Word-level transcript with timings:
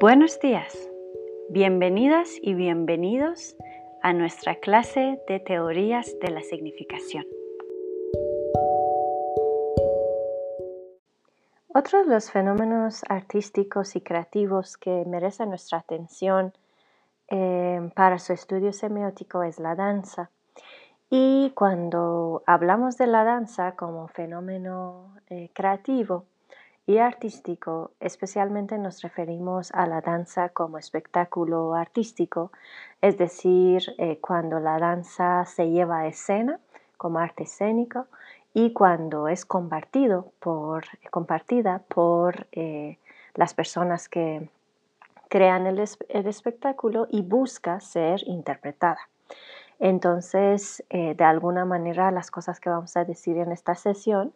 Buenos 0.00 0.38
días, 0.38 0.88
bienvenidas 1.50 2.28
y 2.40 2.54
bienvenidos 2.54 3.56
a 4.00 4.12
nuestra 4.12 4.54
clase 4.54 5.20
de 5.26 5.40
teorías 5.40 6.14
de 6.20 6.30
la 6.30 6.40
significación. 6.42 7.26
Otros 11.74 12.06
de 12.06 12.14
los 12.14 12.30
fenómenos 12.30 13.02
artísticos 13.08 13.96
y 13.96 14.00
creativos 14.00 14.76
que 14.76 15.04
merecen 15.04 15.48
nuestra 15.48 15.78
atención 15.78 16.52
eh, 17.26 17.90
para 17.96 18.20
su 18.20 18.32
estudio 18.32 18.72
semiótico 18.72 19.42
es 19.42 19.58
la 19.58 19.74
danza. 19.74 20.30
Y 21.10 21.50
cuando 21.56 22.44
hablamos 22.46 22.98
de 22.98 23.08
la 23.08 23.24
danza 23.24 23.74
como 23.74 24.06
fenómeno 24.06 25.12
eh, 25.28 25.50
creativo, 25.52 26.24
y 26.88 26.96
artístico, 26.96 27.90
especialmente 28.00 28.78
nos 28.78 29.02
referimos 29.02 29.70
a 29.74 29.86
la 29.86 30.00
danza 30.00 30.48
como 30.48 30.78
espectáculo 30.78 31.74
artístico, 31.74 32.50
es 33.02 33.18
decir, 33.18 33.82
eh, 33.98 34.18
cuando 34.22 34.58
la 34.58 34.78
danza 34.78 35.44
se 35.44 35.68
lleva 35.68 35.98
a 35.98 36.06
escena 36.06 36.60
como 36.96 37.18
arte 37.18 37.42
escénico 37.42 38.06
y 38.54 38.72
cuando 38.72 39.28
es 39.28 39.44
compartido 39.44 40.32
por, 40.40 40.86
compartida 41.10 41.82
por 41.88 42.46
eh, 42.52 42.96
las 43.34 43.52
personas 43.52 44.08
que 44.08 44.48
crean 45.28 45.66
el, 45.66 45.78
espectáculo 45.80 47.06
y 47.10 47.20
busca 47.20 47.80
ser 47.80 48.26
interpretada. 48.26 49.10
Entonces, 49.78 50.82
eh, 50.88 51.14
de 51.14 51.24
alguna 51.24 51.66
manera, 51.66 52.10
las 52.12 52.30
cosas 52.30 52.60
que 52.60 52.70
vamos 52.70 52.96
a 52.96 53.04
decir 53.04 53.36
en 53.36 53.52
esta 53.52 53.74
sesión 53.74 54.32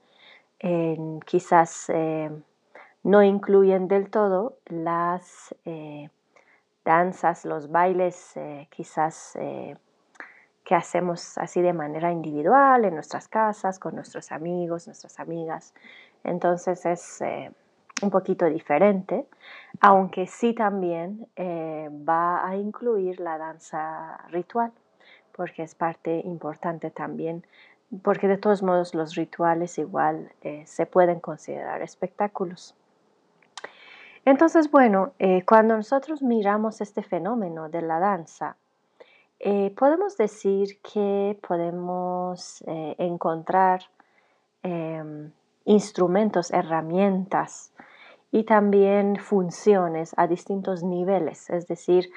quizás 1.25 1.87
eh, 1.89 2.31
no 3.03 3.23
incluyen 3.23 3.89
del 3.89 4.11
todo 4.11 4.59
las 4.67 5.55
eh, 5.65 6.09
danzas, 6.85 7.45
los 7.45 7.71
bailes, 7.71 8.37
eh, 8.37 8.69
quizás 8.71 9.37
que 10.65 10.75
hacemos 10.77 11.37
así 11.39 11.61
de 11.61 11.73
manera 11.73 12.13
individual 12.13 12.85
en 12.85 12.95
nuestras 12.95 13.27
casas, 13.27 13.81
con 13.81 13.97
nuestros 13.97 14.31
amigos, 14.31 14.87
nuestras 14.87 15.19
amigas. 15.19 15.75
Entonces 16.23 16.87
es 16.87 17.21
un 18.01 18.11
poquito 18.11 18.47
diferente, 18.47 19.27
aunque 19.81 20.29
sí 20.29 20.55
también 20.55 21.27
va 21.37 22.47
a 22.47 22.57
incluir 22.57 23.19
la 23.19 23.39
danza 23.39 24.19
ritual, 24.29 24.71
porque 25.33 25.65
es 25.65 25.75
parte 25.75 26.21
importante 26.25 26.93
también 26.93 27.45
porque 28.01 28.29
de 28.29 28.39
todos 28.39 28.63
modos 28.63 28.95
los 28.95 29.15
rituales 29.15 29.79
igual 29.79 30.33
eh, 30.43 30.65
se 30.67 30.87
pueden 30.87 31.21
considerar 31.21 31.83
espectáculos. 31.83 32.75
Entonces, 34.25 34.71
bueno, 34.71 35.13
eh, 35.19 35.45
cuando 35.45 35.77
nosotros 35.77 36.23
miramos 36.23 36.81
este 36.81 37.03
fenómeno 37.03 37.69
de 37.69 37.83
la 37.83 37.99
danza, 37.99 38.57
eh, 39.41 39.75
podemos 39.77 40.17
decir 40.17 40.81
que 40.81 41.39
podemos 41.47 42.63
encontrar 42.67 43.83
em, 44.63 45.33
instrumentos, 45.65 46.53
herramientas 46.53 47.73
y 48.31 48.45
también 48.45 49.17
funciones 49.17 50.15
a 50.17 50.29
distintos 50.29 50.85
niveles. 50.85 51.51
Es 51.51 51.67
decir, 51.67 52.09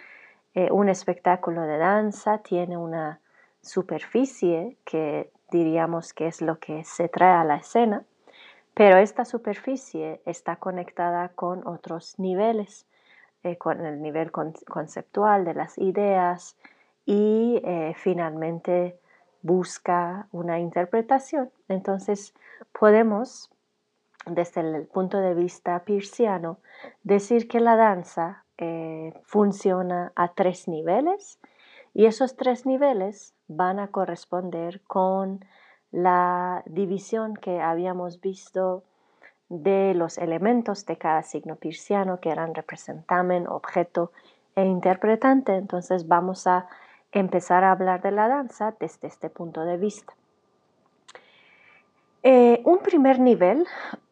un 0.71 0.87
espectáculo 0.87 1.63
de 1.63 1.77
danza 1.79 2.37
tiene 2.37 2.77
una 2.77 3.19
superficie 3.61 4.77
que 4.85 5.31
diríamos 5.51 6.13
que 6.13 6.27
es 6.27 6.41
lo 6.41 6.59
que 6.59 6.83
se 6.83 7.09
trae 7.09 7.33
a 7.33 7.43
la 7.43 7.57
escena, 7.57 8.03
pero 8.73 8.97
esta 8.97 9.23
superficie 9.25 10.21
está 10.25 10.57
conectada 10.57 11.29
con 11.29 11.65
otros 11.65 12.19
niveles, 12.19 12.85
eh, 13.43 13.57
con 13.57 13.85
el 13.85 14.01
nivel 14.01 14.31
conceptual 14.31 15.45
de 15.45 15.53
las 15.53 15.77
ideas 15.77 16.57
y 17.05 17.61
eh, 17.63 17.93
finalmente 17.95 18.99
busca 19.41 20.27
una 20.31 20.59
interpretación. 20.59 21.51
Entonces 21.69 22.33
podemos, 22.77 23.49
desde 24.25 24.61
el 24.61 24.87
punto 24.87 25.19
de 25.19 25.35
vista 25.35 25.79
pirciano, 25.85 26.57
decir 27.03 27.47
que 27.47 27.59
la 27.59 27.75
danza 27.75 28.43
eh, 28.57 29.13
funciona 29.23 30.11
a 30.15 30.33
tres 30.33 30.67
niveles 30.67 31.39
y 31.95 32.07
esos 32.07 32.35
tres 32.35 32.65
niveles 32.65 33.33
van 33.47 33.79
a 33.79 33.87
corresponder 33.87 34.81
con 34.81 35.45
la 35.91 36.61
división 36.65 37.35
que 37.35 37.61
habíamos 37.61 38.19
visto 38.19 38.83
de 39.47 39.93
los 39.95 40.17
elementos 40.17 40.85
de 40.85 40.97
cada 40.97 41.23
signo 41.23 41.55
pirciano 41.55 42.19
que 42.19 42.31
eran 42.31 42.53
representamen, 42.53 43.47
objeto 43.47 44.11
e 44.57 44.65
interpretante. 44.65 45.55
Entonces 45.55 46.05
vamos 46.09 46.47
a 46.47 46.67
empezar 47.13 47.63
a 47.63 47.71
hablar 47.71 48.01
de 48.01 48.11
la 48.11 48.27
danza 48.27 48.75
desde 48.77 49.07
este 49.07 49.29
punto 49.29 49.63
de 49.63 49.77
vista. 49.77 50.13
Eh, 52.23 52.61
un 52.65 52.79
primer 52.79 53.21
nivel 53.21 53.65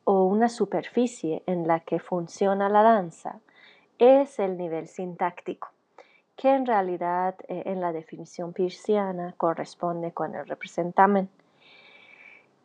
o 0.06 0.24
una 0.24 0.48
superficie 0.48 1.44
en 1.48 1.68
la 1.68 1.82
que 1.82 2.00
funciona 2.00 2.70
la 2.70 2.82
danza 2.82 3.42
es 3.98 4.40
el 4.40 4.56
nivel 4.56 4.88
sintáctico 4.88 5.73
que 6.36 6.54
en 6.54 6.66
realidad 6.66 7.36
eh, 7.48 7.64
en 7.66 7.82
la 7.82 7.92
definición 7.92 8.54
pirciana 8.54 9.34
corresponde 9.38 10.12
con 10.12 10.36
el 10.36 10.48
representamen. 10.48 11.30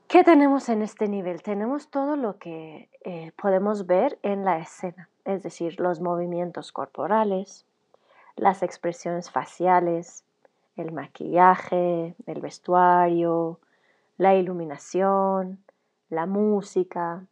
¿Qué 0.08 0.24
tenemos 0.24 0.70
en 0.70 0.80
este 0.80 1.06
nivel? 1.06 1.42
Tenemos 1.42 1.90
todo 1.90 2.16
lo 2.16 2.38
que 2.38 2.88
eh, 3.04 3.32
podemos 3.40 3.86
ver 3.86 4.18
en 4.22 4.44
la 4.44 4.58
escena, 4.58 5.10
es 5.26 5.42
decir, 5.42 5.78
los 5.78 6.00
movimientos 6.00 6.72
corporales, 6.72 7.66
las 8.34 8.62
expresiones 8.62 9.30
faciales, 9.30 10.24
el 10.76 10.92
maquillaje, 10.92 12.14
el 12.26 12.40
vestuario, 12.40 13.60
la 14.16 14.34
iluminación, 14.34 15.62
la 16.08 16.24
música, 16.24 17.26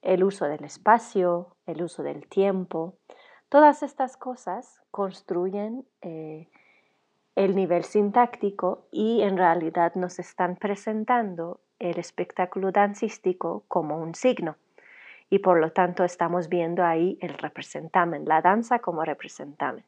el 0.00 0.24
uso 0.24 0.46
del 0.46 0.64
espacio, 0.64 1.54
el 1.66 1.82
uso 1.82 2.02
del 2.02 2.26
tiempo, 2.28 2.94
Todas 3.52 3.82
estas 3.82 4.16
cosas 4.16 4.80
construyen 4.90 5.84
eh, 6.00 6.48
el 7.36 7.54
nivel 7.54 7.84
sintáctico 7.84 8.86
y 8.90 9.20
en 9.20 9.36
realidad 9.36 9.94
nos 9.94 10.18
están 10.18 10.56
presentando 10.56 11.60
el 11.78 11.98
espectáculo 11.98 12.72
dancístico 12.72 13.64
como 13.68 13.98
un 13.98 14.14
signo. 14.14 14.56
Y 15.28 15.40
por 15.40 15.60
lo 15.60 15.70
tanto 15.70 16.02
estamos 16.02 16.48
viendo 16.48 16.82
ahí 16.82 17.18
el 17.20 17.34
representamen, 17.36 18.24
la 18.24 18.40
danza 18.40 18.78
como 18.78 19.04
representamen. 19.04 19.84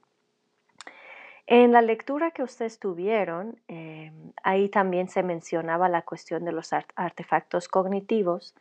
En 1.46 1.72
la 1.72 1.80
lectura 1.80 2.32
que 2.32 2.42
ustedes 2.42 2.78
tuvieron, 2.78 3.58
eh, 3.68 4.12
ahí 4.42 4.68
también 4.68 5.08
se 5.08 5.22
mencionaba 5.22 5.88
la 5.88 6.02
cuestión 6.02 6.44
de 6.44 6.52
los 6.52 6.74
artefactos 6.96 7.68
cognitivos 7.68 8.54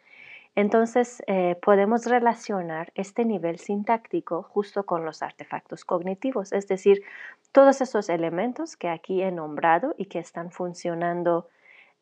entonces 0.56 1.24
eh, 1.28 1.58
podemos 1.62 2.06
relacionar 2.06 2.92
este 2.96 3.26
nivel 3.26 3.58
sintáctico 3.58 4.44
justo 4.44 4.86
con 4.86 5.04
los 5.04 5.24
artefactos 5.24 5.84
cognitivos, 5.84 6.54
es 6.54 6.68
decir, 6.68 7.04
todos 7.52 7.82
esos 7.82 8.10
elementos 8.10 8.78
que 8.78 8.90
aquí 8.90 9.24
he 9.24 9.32
nombrado 9.32 9.96
y 9.98 10.06
que 10.06 10.20
están 10.20 10.52
funcionando 10.52 11.48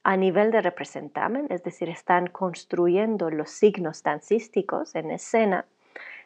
a 0.04 0.18
nivel 0.18 0.52
de 0.52 0.62
representamen, 0.62 1.48
es 1.50 1.64
decir, 1.64 1.88
están 1.90 2.28
construyendo 2.28 3.30
los 3.30 3.52
signos 3.52 4.04
dancísticos 4.04 4.96
en 4.96 5.12
escena, 5.12 5.66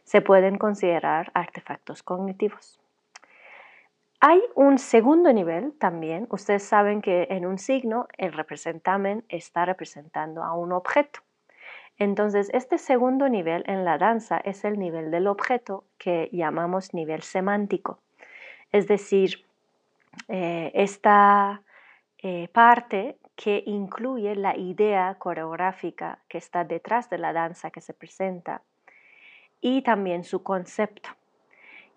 se 0.03 0.21
pueden 0.21 0.57
considerar 0.57 1.31
artefactos 1.33 2.01
cognitivos. 2.01 2.79
Hay 4.21 4.41
un 4.55 4.79
segundo 4.79 5.31
nivel 5.33 5.73
también. 5.77 6.25
Ustedes 6.31 6.63
saben 6.63 7.01
que 7.01 7.27
en 7.29 7.45
un 7.45 7.59
signo 7.59 8.07
el 8.17 8.33
representamen 8.33 9.23
está 9.29 9.65
representando 9.65 10.43
a 10.43 10.55
un 10.55 10.71
objeto. 10.71 11.19
Entonces, 11.97 12.49
este 12.53 12.77
segundo 12.77 13.29
nivel 13.29 13.63
en 13.67 13.85
la 13.85 13.97
danza 13.97 14.37
es 14.37 14.65
el 14.65 14.77
nivel 14.77 15.11
del 15.11 15.27
objeto 15.27 15.85
que 15.97 16.29
llamamos 16.31 16.93
nivel 16.93 17.21
semántico. 17.21 17.99
Es 18.71 18.87
decir, 18.87 19.45
eh, 20.27 20.71
esta 20.73 21.61
eh, 22.17 22.49
parte 22.49 23.17
que 23.35 23.63
incluye 23.65 24.35
la 24.35 24.57
idea 24.57 25.15
coreográfica 25.19 26.19
que 26.27 26.37
está 26.37 26.63
detrás 26.63 27.09
de 27.09 27.17
la 27.17 27.33
danza 27.33 27.71
que 27.71 27.81
se 27.81 27.93
presenta 27.93 28.61
y 29.61 29.81
también 29.81 30.23
su 30.23 30.43
concepto, 30.43 31.09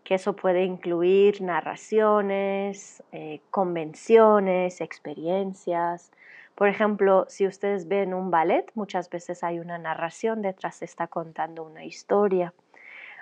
que 0.05 0.15
eso 0.15 0.35
puede 0.35 0.65
incluir 0.65 1.43
narraciones, 1.43 3.03
eh, 3.13 3.41
convenciones, 3.51 4.81
experiencias, 4.81 6.11
por 6.59 6.67
ejemplo, 6.67 7.25
si 7.29 7.47
ustedes 7.47 7.87
ven 7.87 8.13
un 8.13 8.33
ballet, 8.33 8.69
muchas 8.75 9.09
veces 9.11 9.45
hay 9.45 9.61
una 9.61 9.79
narración 9.79 10.43
detrás, 10.43 10.83
está 10.83 11.07
contando 11.07 11.63
una 11.63 11.85
historia. 11.85 12.53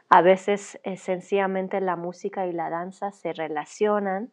A 0.08 0.22
veces 0.22 0.80
eh, 0.84 0.96
sencillamente 0.96 1.82
la 1.82 1.96
música 1.96 2.46
y 2.46 2.52
la 2.52 2.70
danza 2.70 3.12
se 3.12 3.34
relacionan 3.34 4.30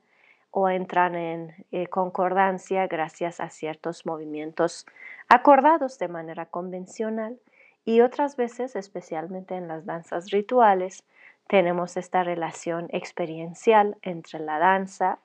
o 0.52 0.70
entran 0.70 1.16
en 1.16 1.54
eh, 1.74 1.88
concordancia 1.88 2.88
gracias 2.88 3.42
a 3.42 3.50
ciertos 3.50 4.06
movimientos 4.06 4.86
acordados 5.28 6.00
de 6.00 6.08
manera 6.08 6.46
convencional 6.46 7.38
y 7.84 8.00
otras 8.00 8.38
veces, 8.38 8.78
especialmente 8.78 9.56
en 9.56 9.68
las 9.68 9.86
danzas 9.86 10.32
rituales, 10.32 11.04
tenemos 11.48 11.98
esta 11.98 12.24
relación 12.24 12.88
experiencial 12.92 13.98
entre 14.02 14.40
la 14.40 14.60
danza 14.60 15.20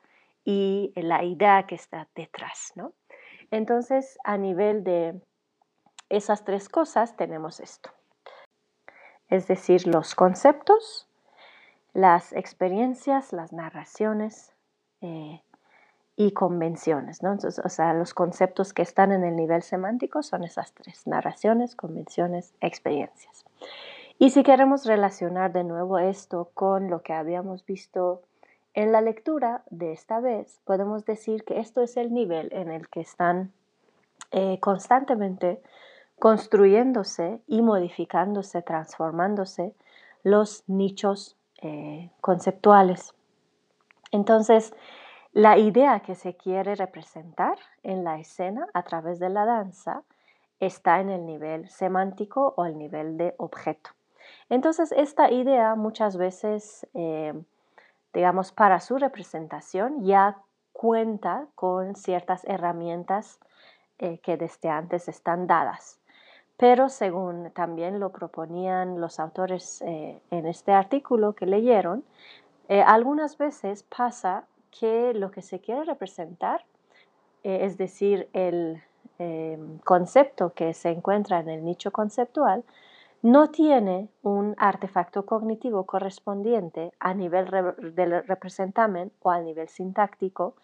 y 0.45 0.93
la 0.97 1.23
idea 1.23 1.63
que 1.69 1.77
está 1.77 2.09
detrás, 2.17 2.73
¿no? 2.75 2.93
Entonces, 3.51 4.19
a 4.25 4.37
nivel 4.37 4.85
de 4.85 5.21
esas 6.09 6.45
tres 6.45 6.69
cosas 6.69 7.17
tenemos 7.17 7.61
esto. 7.61 7.91
Es 9.29 9.47
decir, 9.47 9.87
los 9.87 10.15
conceptos, 10.15 11.07
las 11.93 12.33
experiencias, 12.33 13.33
las 13.33 13.53
narraciones 13.53 14.55
eh, 15.01 15.43
y 16.17 16.33
convenciones. 16.33 17.23
¿no? 17.23 17.33
o 17.33 17.69
sea, 17.69 17.93
los 17.95 18.15
conceptos 18.15 18.73
que 18.73 18.83
están 18.83 19.13
en 19.13 19.25
el 19.25 19.37
nivel 19.37 19.63
semántico 19.63 20.23
son 20.23 20.45
esas 20.45 20.73
tres, 20.73 21.07
narraciones, 21.07 21.77
convenciones, 21.77 22.55
experiencias. 22.61 23.45
Y 24.19 24.31
si 24.31 24.43
queremos 24.43 24.85
relacionar 24.85 25.53
de 25.53 25.63
nuevo 25.63 25.99
esto 25.99 26.51
con 26.55 26.91
lo 26.91 27.03
que 27.03 27.13
habíamos 27.13 27.65
visto 27.65 28.23
en 28.75 28.93
la 28.93 29.01
lectura 29.01 29.63
de 29.71 29.93
esta 29.93 30.21
vez, 30.21 30.61
podemos 30.65 31.05
decir 31.05 31.45
que 31.45 31.61
esto 31.61 31.83
es 31.83 31.97
el 31.97 32.13
nivel 32.13 32.49
en 32.53 32.71
el 32.71 32.89
que 32.89 33.01
están 33.01 33.53
eh, 34.31 34.59
constantemente 34.61 35.61
construyéndose 36.19 37.41
y 37.47 37.63
modificándose, 37.63 38.63
transformándose 38.63 39.75
los 40.23 40.65
nichos 40.67 41.37
eh, 41.63 42.11
conceptuales. 42.21 43.15
Entonces, 44.11 44.75
la 45.33 45.59
idea 45.59 46.01
que 46.01 46.15
se 46.15 46.35
quiere 46.35 46.75
representar 46.75 47.59
en 47.83 48.05
la 48.05 48.19
escena 48.19 48.67
a 48.75 48.83
través 48.83 49.19
de 49.19 49.29
la 49.29 49.45
danza 49.45 50.03
está 50.61 51.01
en 51.01 51.11
el 51.11 51.27
nivel 51.27 51.69
semántico 51.69 52.55
o 52.57 52.65
el 52.65 52.79
nivel 52.79 53.17
de 53.17 53.35
objeto. 53.39 53.91
Entonces, 54.51 54.93
esta 54.93 55.31
idea 55.31 55.75
muchas 55.75 56.17
veces, 56.17 56.87
eh, 56.95 57.35
digamos, 58.19 58.51
para 58.51 58.81
su 58.81 58.99
representación 58.99 60.03
ya 60.03 60.39
cuenta 60.73 61.47
con 61.55 61.95
ciertas 61.95 62.45
herramientas 62.47 63.39
eh, 64.01 64.19
que 64.19 64.37
desde 64.37 64.71
antes 64.71 65.07
están 65.07 65.47
dadas. 65.47 66.01
Pero 66.57 66.89
según 66.89 67.53
también 67.53 68.01
lo 68.01 68.11
proponían 68.11 69.01
los 69.01 69.21
autores 69.21 69.81
eh, 69.83 70.19
en 70.33 70.47
este 70.49 70.73
artículo 70.73 71.35
que 71.35 71.47
leyeron, 71.47 72.03
algunas 72.69 73.39
veces 73.39 73.85
pasa 73.85 74.45
que 74.79 75.15
lo 75.15 75.31
que 75.31 75.41
se 75.41 75.61
quiere 75.61 75.85
representar, 75.85 76.65
es 77.43 77.79
decir, 77.79 78.29
el 78.35 78.83
concepto 79.85 80.53
que 80.53 80.75
se 80.75 80.91
encuentra 80.91 81.39
en 81.41 81.49
el 81.49 81.65
nicho 81.65 81.93
conceptual, 81.93 82.65
no 83.23 83.51
tiene 83.51 84.09
un 84.23 84.55
artefacto 84.59 85.27
cognitivo 85.27 85.85
correspondiente 85.87 86.93
a 87.01 87.15
nivel 87.15 87.47
del 87.95 88.25
representamen 88.27 89.13
o 89.21 89.31
a 89.31 89.41
nivel 89.41 89.69
sintáctico 89.69 90.55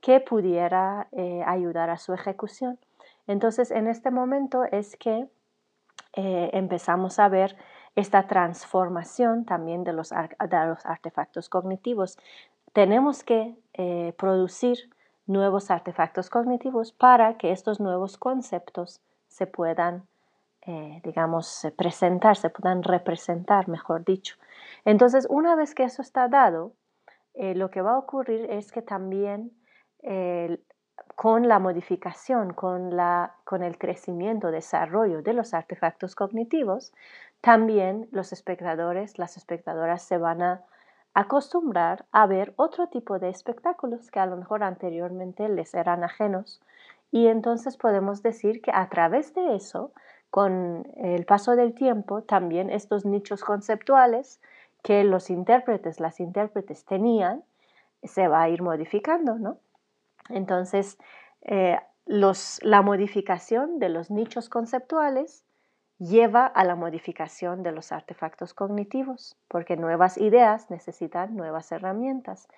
que 0.00 0.20
pudiera 0.20 1.08
eh, 1.12 1.42
ayudar 1.46 1.90
a 1.90 1.98
su 1.98 2.12
ejecución. 2.12 2.78
Entonces, 3.26 3.70
en 3.70 3.88
este 3.88 4.10
momento 4.10 4.64
es 4.64 4.96
que 4.96 5.28
eh, 6.14 6.50
empezamos 6.52 7.18
a 7.18 7.28
ver 7.28 7.56
esta 7.96 8.26
transformación 8.26 9.44
también 9.44 9.82
de 9.82 9.92
los, 9.92 10.12
artefactos 10.12 11.48
cognitivos. 11.48 12.18
Tenemos 12.72 13.24
que 13.24 13.56
eh, 13.72 14.14
producir 14.18 14.90
nuevos 15.26 15.70
artefactos 15.70 16.28
cognitivos 16.28 16.92
para 16.92 17.38
que 17.38 17.50
estos 17.50 17.80
nuevos 17.80 18.18
conceptos 18.18 19.00
se 19.28 19.46
puedan 19.46 20.06
eh, 20.66 21.00
digamos, 21.04 21.66
presentar, 21.76 22.36
se 22.36 22.50
puedan 22.50 22.82
representar, 22.82 23.68
mejor 23.68 24.04
dicho. 24.04 24.36
Entonces, 24.84 25.26
una 25.28 25.56
vez 25.56 25.74
que 25.74 25.84
eso 25.84 26.02
está 26.02 26.28
dado, 26.28 26.72
eh, 27.34 27.54
lo 27.54 27.70
que 27.70 27.82
va 27.82 27.92
a 27.92 27.98
ocurrir 27.98 28.50
es 28.50 28.72
que 28.72 28.80
también 28.80 29.52
eh, 30.02 30.58
con 31.16 31.48
la 31.48 31.58
modificación, 31.58 32.52
con, 32.52 32.96
la, 32.96 33.34
con 33.44 33.62
el 33.62 33.78
crecimiento, 33.78 34.50
desarrollo 34.50 35.22
de 35.22 35.32
los 35.32 35.54
artefactos 35.54 36.14
cognitivos, 36.14 36.92
también 37.40 38.08
los 38.10 38.32
espectadores, 38.32 39.18
las 39.18 39.36
espectadoras 39.36 40.02
se 40.02 40.18
van 40.18 40.42
a 40.42 40.62
acostumbrar 41.14 42.06
a 42.10 42.26
ver 42.26 42.54
otro 42.56 42.88
tipo 42.88 43.18
de 43.18 43.28
espectáculos 43.28 44.10
que 44.10 44.20
a 44.20 44.26
lo 44.26 44.36
mejor 44.36 44.62
anteriormente 44.62 45.48
les 45.48 45.74
eran 45.74 46.04
ajenos. 46.04 46.60
Y 47.10 47.28
entonces 47.28 47.76
podemos 47.76 48.22
decir 48.22 48.60
que 48.60 48.72
a 48.72 48.88
través 48.88 49.34
de 49.34 49.54
eso 49.54 49.92
con 50.34 50.88
el 50.96 51.26
paso 51.26 51.54
del 51.54 51.74
tiempo, 51.74 52.22
también 52.22 52.68
estos 52.68 53.04
nichos 53.04 53.44
conceptuales 53.44 54.40
que 54.82 55.04
los 55.04 55.30
intérpretes, 55.30 56.00
las 56.00 56.18
intérpretes 56.18 56.84
tenían, 56.84 57.44
se 58.02 58.26
va 58.26 58.42
a 58.42 58.48
ir 58.48 58.60
modificando, 58.60 59.36
¿no? 59.38 59.58
Entonces, 60.30 60.98
eh, 61.42 61.78
la 62.06 62.82
modificación 62.82 63.78
de 63.78 63.90
los 63.90 64.10
nichos 64.10 64.48
conceptuales 64.48 65.44
lleva 65.98 66.46
a 66.46 66.64
la 66.64 66.74
modificación 66.74 67.62
de 67.62 67.70
los 67.70 67.92
artefactos 67.92 68.54
cognitivos, 68.54 69.36
porque 69.46 69.76
nuevas 69.76 70.18
ideas 70.18 70.68
necesitan 70.68 71.36
nuevas 71.36 71.70
herramientas. 71.70 72.48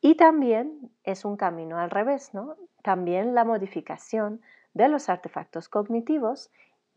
Y 0.00 0.14
también 0.14 0.90
es 1.04 1.26
un 1.26 1.36
camino 1.36 1.76
al 1.76 1.90
revés, 1.90 2.32
¿no? 2.32 2.56
También 2.82 3.34
la 3.34 3.44
modificación 3.44 4.40
de 4.72 4.88
los 4.88 5.10
artefactos 5.10 5.68
cognitivos 5.68 6.50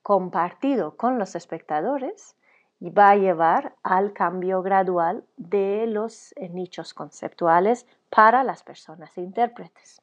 compartido 0.03 0.95
con 0.97 1.17
los 1.17 1.35
espectadores 1.35 2.35
y 2.79 2.89
va 2.89 3.11
a 3.11 3.15
llevar 3.15 3.75
al 3.81 4.11
cambio 4.11 4.61
gradual 4.61 5.23
de 5.37 5.87
los 5.87 6.33
eh, 6.35 6.49
nichos 6.49 6.93
conceptuales 6.93 7.87
para 8.09 8.43
las 8.43 8.61
personas 8.61 9.17
intérpretes. 9.17 10.01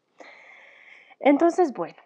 Entonces, 1.20 1.74
bueno, 1.74 1.98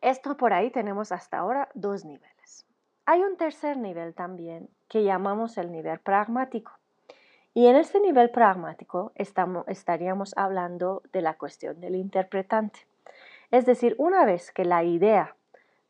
esto 0.00 0.38
por 0.38 0.54
ahí 0.54 0.70
tenemos 0.70 1.12
hasta 1.12 1.38
ahora 1.38 1.68
dos 1.74 2.06
niveles. 2.06 2.66
Hay 3.04 3.22
un 3.22 3.36
tercer 3.36 3.76
nivel 3.76 4.14
también 4.14 4.70
que 4.88 5.04
llamamos 5.04 5.58
el 5.58 5.70
nivel 5.70 6.00
pragmático. 6.00 6.72
Y 7.52 7.66
en 7.66 7.76
este 7.76 8.00
nivel 8.00 8.30
pragmático 8.30 9.12
estaríamos 9.14 10.32
hablando 10.38 11.02
de 11.12 11.20
la 11.20 11.34
cuestión 11.34 11.80
del 11.80 11.96
interpretante. 11.96 12.86
Es 13.50 13.66
decir, 13.66 13.94
una 13.98 14.24
vez 14.24 14.52
que 14.52 14.64
la 14.64 14.82
idea 14.84 15.36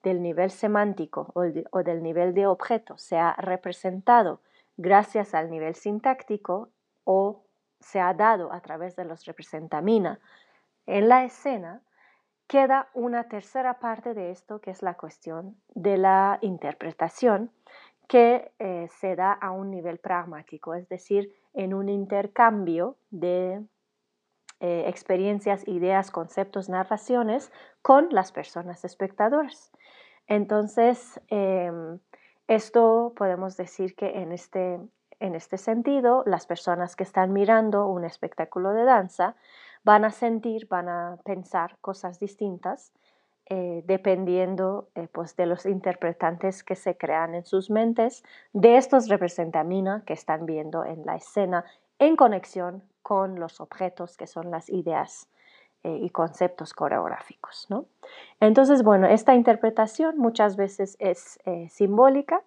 del 0.02 0.22
nivel 0.22 0.50
semántico 0.50 1.32
o, 1.34 1.82
del 1.82 2.02
nivel 2.02 2.34
de 2.34 2.46
objeto 2.46 2.98
se 2.98 3.18
ha 3.18 3.34
representado 3.34 4.40
gracias 4.76 5.34
al 5.34 5.50
nivel 5.50 5.74
sintáctico 5.74 6.70
o 7.04 7.44
se 7.80 8.00
ha 8.00 8.14
dado 8.14 8.52
a 8.52 8.60
través 8.60 8.96
de 8.96 9.04
los 9.04 9.24
representamina 9.24 10.20
en 10.86 11.08
la 11.08 11.24
escena, 11.24 11.82
queda 12.46 12.88
una 12.94 13.28
tercera 13.28 13.78
parte 13.78 14.14
de 14.14 14.30
esto 14.30 14.60
que 14.60 14.70
es 14.70 14.82
la 14.82 14.94
cuestión 14.94 15.56
de 15.74 15.96
la 15.96 16.38
interpretación 16.42 17.50
que 18.08 18.52
eh, 18.58 18.88
se 19.00 19.16
da 19.16 19.32
a 19.32 19.52
un 19.52 19.70
nivel 19.70 19.98
pragmático, 19.98 20.74
es 20.74 20.88
decir, 20.88 21.32
en 21.54 21.72
un 21.72 21.88
intercambio 21.88 22.96
de 23.10 23.64
eh, 24.60 24.84
experiencias, 24.86 25.66
ideas, 25.66 26.10
conceptos, 26.10 26.68
narraciones 26.68 27.50
con 27.80 28.08
las 28.10 28.32
personas 28.32 28.84
espectadoras. 28.84 29.72
Entonces, 30.26 31.20
em, 31.28 31.98
esto 32.48 33.12
podemos 33.16 33.56
decir 33.56 33.94
que 33.94 34.20
en 34.20 34.32
este, 34.32 34.80
en 35.20 35.34
este 35.34 35.58
sentido, 35.58 36.22
las 36.26 36.46
personas 36.46 36.96
que 36.96 37.04
están 37.04 37.32
mirando 37.32 37.86
un 37.86 38.04
espectáculo 38.04 38.72
de 38.72 38.84
danza 38.84 39.36
van 39.84 40.04
a 40.04 40.10
sentir, 40.10 40.68
van 40.68 40.88
a 40.88 41.18
pensar 41.24 41.76
cosas 41.80 42.20
distintas 42.20 42.92
eh, 43.46 43.82
dependiendo 43.86 44.88
eh, 44.94 45.08
pues 45.10 45.34
de 45.36 45.46
los 45.46 45.66
interpretantes 45.66 46.62
que 46.62 46.76
se 46.76 46.96
crean 46.96 47.34
en 47.34 47.44
sus 47.44 47.70
mentes 47.70 48.22
de 48.52 48.76
estos 48.76 49.08
representamina 49.08 50.04
que 50.06 50.12
están 50.12 50.46
viendo 50.46 50.84
en 50.84 51.04
la 51.04 51.16
escena 51.16 51.64
en 51.98 52.14
conexión 52.14 52.84
con 53.02 53.40
los 53.40 53.60
objetos 53.60 54.16
que 54.16 54.28
son 54.28 54.52
las 54.52 54.70
ideas 54.70 55.28
y 55.84 56.10
conceptos 56.10 56.74
coreográficos. 56.74 57.66
¿no? 57.68 57.86
Entonces, 58.40 58.82
bueno, 58.82 59.06
esta 59.06 59.34
interpretación 59.34 60.18
muchas 60.18 60.56
veces 60.56 60.96
es 60.98 61.38
eh, 61.44 61.68
simbólica, 61.68 62.42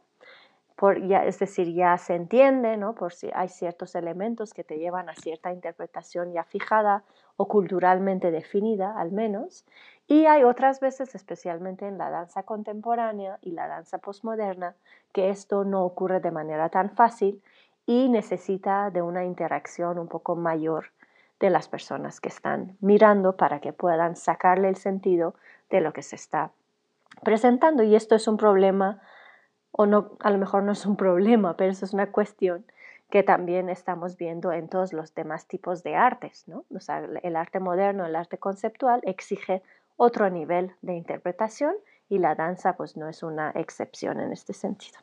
por, 0.75 1.05
ya, 1.07 1.25
es 1.25 1.39
decir, 1.39 1.73
ya 1.73 1.97
se 1.97 2.15
entiende, 2.15 2.75
¿no? 2.75 2.95
por 2.95 3.13
si 3.13 3.29
hay 3.33 3.47
ciertos 3.47 3.95
elementos 3.95 4.53
que 4.53 4.63
te 4.65 4.77
llevan 4.77 5.07
a 5.07 5.15
cierta 5.15 5.53
interpretación 5.53 6.33
ya 6.33 6.43
fijada 6.43 7.03
o 7.37 7.47
culturalmente 7.47 8.29
definida 8.31 8.99
al 8.99 9.11
menos, 9.11 9.65
y 10.07 10.25
hay 10.25 10.43
otras 10.43 10.81
veces, 10.81 11.15
especialmente 11.15 11.87
en 11.87 11.97
la 11.97 12.09
danza 12.09 12.43
contemporánea 12.43 13.39
y 13.41 13.51
la 13.51 13.67
danza 13.67 13.97
postmoderna, 13.97 14.75
que 15.13 15.29
esto 15.29 15.63
no 15.63 15.83
ocurre 15.83 16.19
de 16.19 16.31
manera 16.31 16.69
tan 16.69 16.91
fácil 16.91 17.41
y 17.87 18.09
necesita 18.09 18.91
de 18.91 19.01
una 19.01 19.25
interacción 19.25 19.97
un 19.97 20.07
poco 20.07 20.35
mayor 20.35 20.91
de 21.39 21.49
las 21.49 21.67
personas 21.67 22.21
que 22.21 22.29
están 22.29 22.77
mirando 22.79 23.35
para 23.35 23.59
que 23.59 23.73
puedan 23.73 24.15
sacarle 24.15 24.69
el 24.69 24.77
sentido 24.77 25.35
de 25.69 25.81
lo 25.81 25.93
que 25.93 26.01
se 26.01 26.15
está 26.15 26.51
presentando. 27.23 27.83
Y 27.83 27.95
esto 27.95 28.15
es 28.15 28.27
un 28.27 28.37
problema, 28.37 29.01
o 29.71 29.85
no, 29.85 30.17
a 30.19 30.29
lo 30.31 30.37
mejor 30.37 30.63
no 30.63 30.71
es 30.71 30.85
un 30.85 30.95
problema, 30.95 31.57
pero 31.57 31.71
eso 31.71 31.85
es 31.85 31.93
una 31.93 32.11
cuestión 32.11 32.65
que 33.09 33.23
también 33.23 33.69
estamos 33.69 34.17
viendo 34.17 34.51
en 34.51 34.67
todos 34.67 34.93
los 34.93 35.13
demás 35.13 35.47
tipos 35.47 35.83
de 35.83 35.95
artes. 35.95 36.47
¿no? 36.47 36.65
El 37.21 37.35
arte 37.35 37.59
moderno, 37.59 38.05
el 38.05 38.15
arte 38.15 38.37
conceptual 38.37 39.01
exige 39.03 39.61
otro 39.97 40.29
nivel 40.29 40.73
de 40.81 40.93
interpretación 40.93 41.75
y 42.09 42.19
la 42.19 42.35
danza 42.35 42.73
pues 42.73 42.97
no 42.97 43.07
es 43.07 43.23
una 43.23 43.51
excepción 43.51 44.19
en 44.19 44.31
este 44.31 44.53
sentido. 44.53 44.99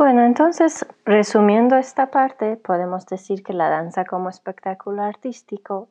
Bueno, 0.00 0.24
entonces, 0.24 0.86
resumiendo 1.04 1.76
esta 1.76 2.10
parte, 2.10 2.56
podemos 2.56 3.04
decir 3.04 3.42
que 3.42 3.52
la 3.52 3.68
danza 3.68 4.06
como 4.06 4.30
espectáculo 4.30 5.02
artístico 5.02 5.90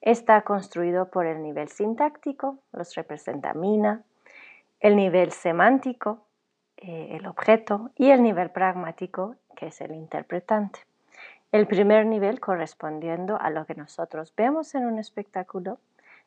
está 0.00 0.42
construido 0.42 1.10
por 1.10 1.26
el 1.26 1.44
nivel 1.44 1.68
sintáctico, 1.68 2.58
los 2.72 2.96
representa 2.96 3.54
Mina, 3.54 4.02
el 4.80 4.96
nivel 4.96 5.30
semántico, 5.30 6.26
eh, 6.76 7.10
el 7.12 7.28
objeto, 7.28 7.92
y 7.94 8.10
el 8.10 8.24
nivel 8.24 8.50
pragmático, 8.50 9.36
que 9.54 9.68
es 9.68 9.80
el 9.80 9.92
interpretante. 9.94 10.80
El 11.52 11.68
primer 11.68 12.04
nivel 12.04 12.40
correspondiendo 12.40 13.40
a 13.40 13.50
lo 13.50 13.64
que 13.64 13.76
nosotros 13.76 14.34
vemos 14.36 14.74
en 14.74 14.86
un 14.86 14.98
espectáculo, 14.98 15.78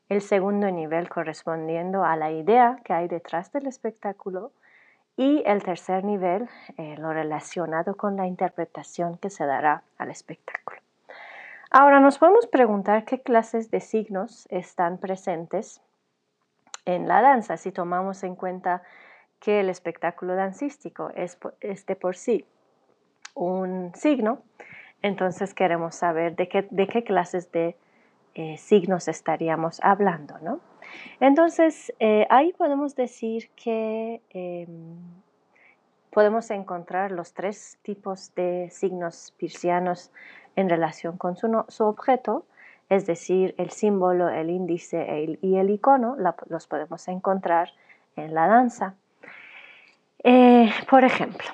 el 0.07 0.21
segundo 0.21 0.71
nivel 0.71 1.09
correspondiendo 1.09 2.05
a 2.05 2.15
la 2.15 2.31
idea 2.31 2.79
que 2.85 2.93
hay 2.93 3.09
detrás 3.09 3.51
del 3.51 3.67
espectáculo 3.67 4.53
y 5.19 5.43
el 5.45 5.61
tercer 5.63 6.05
nivel, 6.05 6.47
eh, 6.77 6.95
lo 6.97 7.11
relacionado 7.11 7.97
con 7.97 8.15
la 8.15 8.25
interpretación 8.25 9.17
que 9.17 9.29
se 9.29 9.45
dará 9.45 9.83
al 9.97 10.11
espectáculo. 10.11 10.79
Ahora 11.71 11.99
nos 11.99 12.17
podemos 12.17 12.47
preguntar 12.47 13.03
qué 13.03 13.21
clases 13.21 13.69
de 13.69 13.81
signos 13.81 14.47
están 14.49 14.97
presentes 14.97 15.81
en 16.85 17.09
la 17.09 17.21
danza 17.21 17.57
si 17.57 17.73
tomamos 17.73 18.23
en 18.23 18.35
cuenta 18.35 18.81
que 19.41 19.59
el 19.59 19.69
espectáculo 19.69 20.35
dancístico 20.35 21.11
es, 21.13 21.37
de 21.85 21.95
por 21.97 22.15
sí 22.15 22.45
un 23.35 23.91
signo, 23.95 24.41
entonces 25.01 25.53
queremos 25.53 25.95
saber 25.95 26.37
de 26.37 26.47
qué, 26.47 27.03
clases 27.03 27.51
de 27.51 27.75
eh, 28.35 28.57
signos 28.57 29.09
estaríamos 29.09 29.81
hablando, 29.83 30.39
¿no? 30.39 30.61
Entonces, 31.19 31.93
eh, 31.99 32.25
ahí 32.29 32.53
podemos 32.53 32.95
decir 32.95 33.49
que 33.55 34.21
em, 34.31 34.97
podemos 36.11 36.49
encontrar 36.51 37.11
los 37.11 37.33
tres 37.33 37.77
tipos 37.81 38.33
de 38.35 38.69
signos 38.71 39.33
pirsianos 39.37 40.11
en 40.55 40.69
relación 40.69 41.17
con 41.17 41.35
su, 41.37 41.83
objeto, 41.83 42.45
es 42.89 43.05
decir, 43.05 43.53
el 43.57 43.69
símbolo, 43.69 44.29
el 44.29 44.49
índice 44.49 45.37
y 45.41 45.55
el 45.57 45.69
icono, 45.69 46.15
los 46.49 46.67
podemos 46.67 47.07
encontrar 47.07 47.69
en 48.15 48.33
la 48.33 48.47
danza. 48.47 48.95
Eh, 50.23 50.71
por 50.89 51.03
ejemplo, 51.03 51.47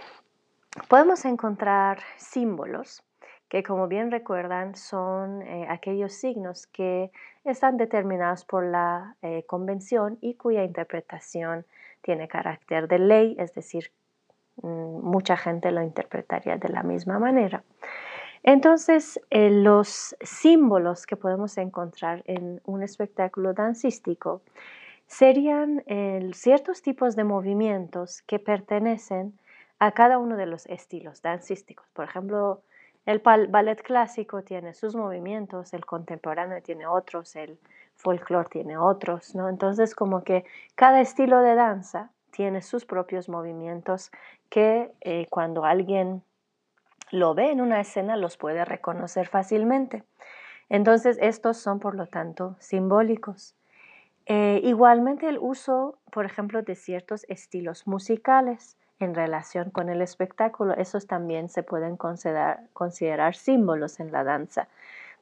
podemos 0.87 1.25
encontrar 1.25 1.99
símbolos 2.17 3.03
que 3.49 3.63
como 3.63 3.87
bien 3.87 4.11
recuerdan 4.11 4.75
son 4.75 5.41
eh, 5.43 5.67
aquellos 5.69 6.13
signos 6.13 6.67
que 6.67 7.11
están 7.45 7.77
determinados 7.77 8.45
por 8.45 8.65
la 8.65 9.15
eh, 9.21 9.43
convención 9.47 10.17
y 10.21 10.35
cuya 10.35 10.63
interpretación 10.63 11.65
tiene 12.01 12.27
carácter 12.27 12.87
de 12.87 12.99
ley, 12.99 13.35
es 13.39 13.53
decir, 13.53 13.91
mm, 14.57 15.01
mucha 15.01 15.37
gente 15.37 15.71
lo 15.71 15.81
interpretaría 15.81 16.57
de 16.57 16.69
la 16.69 16.83
misma 16.83 17.19
manera. 17.19 17.63
Entonces, 18.43 19.19
eh, 19.29 19.49
los 19.49 20.15
símbolos 20.21 21.05
que 21.07 21.15
podemos 21.15 21.57
encontrar 21.57 22.21
en 22.25 22.61
un 22.65 22.83
espectáculo 22.83 23.53
dancístico 23.53 24.41
serían 25.07 25.83
ciertos 26.33 26.81
tipos 26.81 27.15
de 27.15 27.23
movimientos 27.23 28.23
que 28.23 28.39
pertenecen 28.39 29.37
a 29.77 29.91
cada 29.91 30.17
uno 30.17 30.35
de 30.35 30.47
los 30.47 30.65
estilos 30.65 31.21
dancísticos. 31.21 31.85
Por 31.93 32.05
ejemplo, 32.05 32.61
el 33.05 33.19
ballet 33.19 33.81
clásico 33.81 34.41
tiene 34.41 34.73
sus 34.73 34.95
movimientos, 34.95 35.73
el 35.73 35.85
contemporáneo 35.85 36.61
tiene 36.61 36.87
otros, 36.87 37.35
el 37.35 37.59
folclore 37.95 38.49
tiene 38.49 38.77
otros, 38.77 39.35
¿no? 39.35 39.47
Entonces 39.47 39.93
como 39.93 40.23
que 40.23 40.45
cada 40.75 41.01
estilo 41.01 41.41
de 41.41 41.55
danza 41.55 42.09
tiene 42.31 42.61
sus 42.61 42.85
propios 42.85 43.29
movimientos 43.29 44.11
que 44.49 44.91
eh, 45.01 45.27
cuando 45.29 45.65
alguien 45.65 46.23
lo 47.11 47.33
ve 47.35 47.51
en 47.51 47.61
una 47.61 47.79
escena 47.79 48.17
los 48.17 48.37
puede 48.37 48.65
reconocer 48.65 49.27
fácilmente. 49.27 50.03
Entonces 50.69 51.17
estos 51.21 51.57
son 51.57 51.79
por 51.79 51.95
lo 51.95 52.07
tanto 52.07 52.55
simbólicos. 52.59 53.55
Eh, 54.25 54.59
igualmente 54.63 55.29
el 55.29 55.37
uso, 55.39 55.99
por 56.11 56.25
ejemplo, 56.25 56.63
de 56.63 56.75
ciertos 56.75 57.25
estilos 57.29 57.85
musicales 57.85 58.75
en 58.99 59.13
relación 59.13 59.71
con 59.71 59.89
el 59.89 60.01
espectáculo, 60.01 60.73
esos 60.75 61.07
también 61.07 61.49
se 61.49 61.63
pueden 61.63 61.97
considerar, 61.97 63.35
símbolos 63.35 63.99
en 63.99 64.11
la 64.11 64.23
danza. 64.23 64.67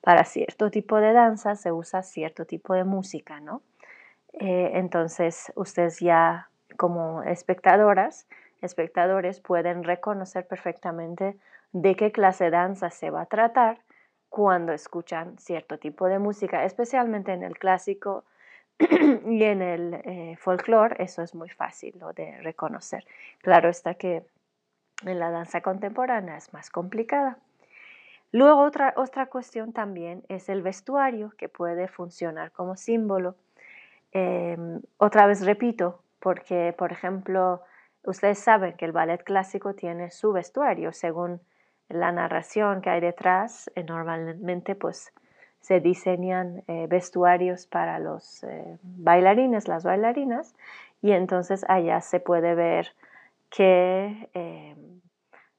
Para 0.01 0.25
cierto 0.25 0.69
tipo 0.69 0.97
de 0.97 1.13
danza 1.13 1.55
se 1.55 1.71
usa 1.71 2.03
cierto 2.03 2.45
tipo 2.45 2.73
de 2.73 2.83
música, 2.83 3.39
¿no? 3.39 3.61
Eh, 4.33 4.71
entonces, 4.73 5.51
ustedes 5.55 5.99
ya 5.99 6.49
como 6.77 7.23
espectadoras, 7.23 8.27
espectadores 8.61 9.39
pueden 9.39 9.83
reconocer 9.83 10.47
perfectamente 10.47 11.37
de 11.71 11.95
qué 11.95 12.11
clase 12.11 12.45
de 12.45 12.51
danza 12.51 12.89
se 12.89 13.09
va 13.09 13.21
a 13.21 13.25
tratar 13.25 13.79
cuando 14.29 14.73
escuchan 14.73 15.37
cierto 15.37 15.77
tipo 15.77 16.07
de 16.07 16.19
música, 16.19 16.65
especialmente 16.65 17.33
en 17.33 17.43
el 17.43 17.57
clásico 17.57 18.23
y 18.79 19.43
en 19.43 19.61
el 19.61 19.93
eh, 19.93 20.35
folclore 20.39 20.95
eso 21.03 21.21
es 21.21 21.35
muy 21.35 21.49
fácil 21.49 21.99
de 22.15 22.39
reconocer. 22.41 23.05
Claro 23.41 23.69
está 23.69 23.95
que 23.95 24.23
en 25.05 25.19
la 25.19 25.31
danza 25.31 25.61
contemporánea 25.61 26.37
es 26.37 26.53
más 26.53 26.69
complicada. 26.69 27.37
Luego 28.31 28.61
otra, 28.61 28.93
otra 28.97 29.27
cuestión 29.27 29.73
también 29.73 30.23
es 30.27 30.49
el 30.49 30.63
vestuario 30.63 31.31
que 31.37 31.49
puede 31.49 31.87
funcionar 31.87 32.51
como 32.51 32.75
símbolo. 32.75 33.35
Em, 34.11 34.81
otra 34.97 35.27
vez 35.27 35.45
repito, 35.45 36.01
porque 36.19 36.73
por 36.77 36.91
ejemplo, 36.91 37.61
ustedes 38.03 38.39
saben 38.39 38.73
que 38.73 38.85
el 38.85 38.91
ballet 38.91 39.23
clásico 39.23 39.75
tiene 39.75 40.09
su 40.09 40.31
vestuario 40.33 40.93
según 40.93 41.41
la 41.89 42.11
narración 42.11 42.81
que 42.81 42.89
hay 42.89 43.01
detrás, 43.01 43.71
eh, 43.75 43.83
normalmente 43.83 44.75
pues 44.75 45.13
se 45.63 45.79
diseñan 45.79 46.61
eh, 46.67 46.87
vestuarios 46.89 47.67
para 47.67 47.97
los 47.97 48.43
eh, 48.43 48.77
bailarines, 48.83 49.69
las 49.69 49.85
bailarinas, 49.85 50.53
y 51.01 51.13
entonces 51.13 51.65
allá 51.69 52.01
se 52.01 52.19
puede 52.19 52.53
ver 52.53 52.89
que 53.49 54.29
eh, 54.33 54.75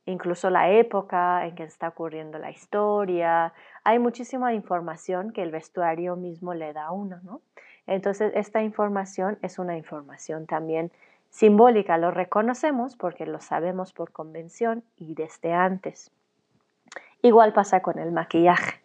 incluso 0.04 0.50
la 0.50 0.70
época 0.70 1.46
en 1.46 1.54
que 1.54 1.62
está 1.62 1.88
ocurriendo 1.88 2.38
la 2.38 2.50
historia, 2.50 3.54
hay 3.82 3.98
muchísima 3.98 4.52
información 4.52 5.32
que 5.32 5.42
el 5.42 5.50
vestuario 5.50 6.16
mismo 6.16 6.52
le 6.52 6.74
da 6.74 6.88
a 6.88 6.92
uno, 6.92 7.20
¿no? 7.22 7.40
Entonces 7.86 8.30
esta 8.34 8.62
información 8.62 9.38
es 9.40 9.58
una 9.58 9.74
información 9.78 10.44
también 10.44 10.92
simbólica, 11.30 11.96
lo 11.96 12.10
reconocemos 12.10 12.94
porque 12.94 13.24
lo 13.24 13.40
sabemos 13.40 13.94
por 13.94 14.12
convención 14.12 14.84
y 14.98 15.14
desde 15.14 15.54
antes. 15.54 16.10
Igual 17.22 17.54
pasa 17.54 17.80
con 17.80 17.98
el 17.98 18.12
maquillaje. 18.12 18.83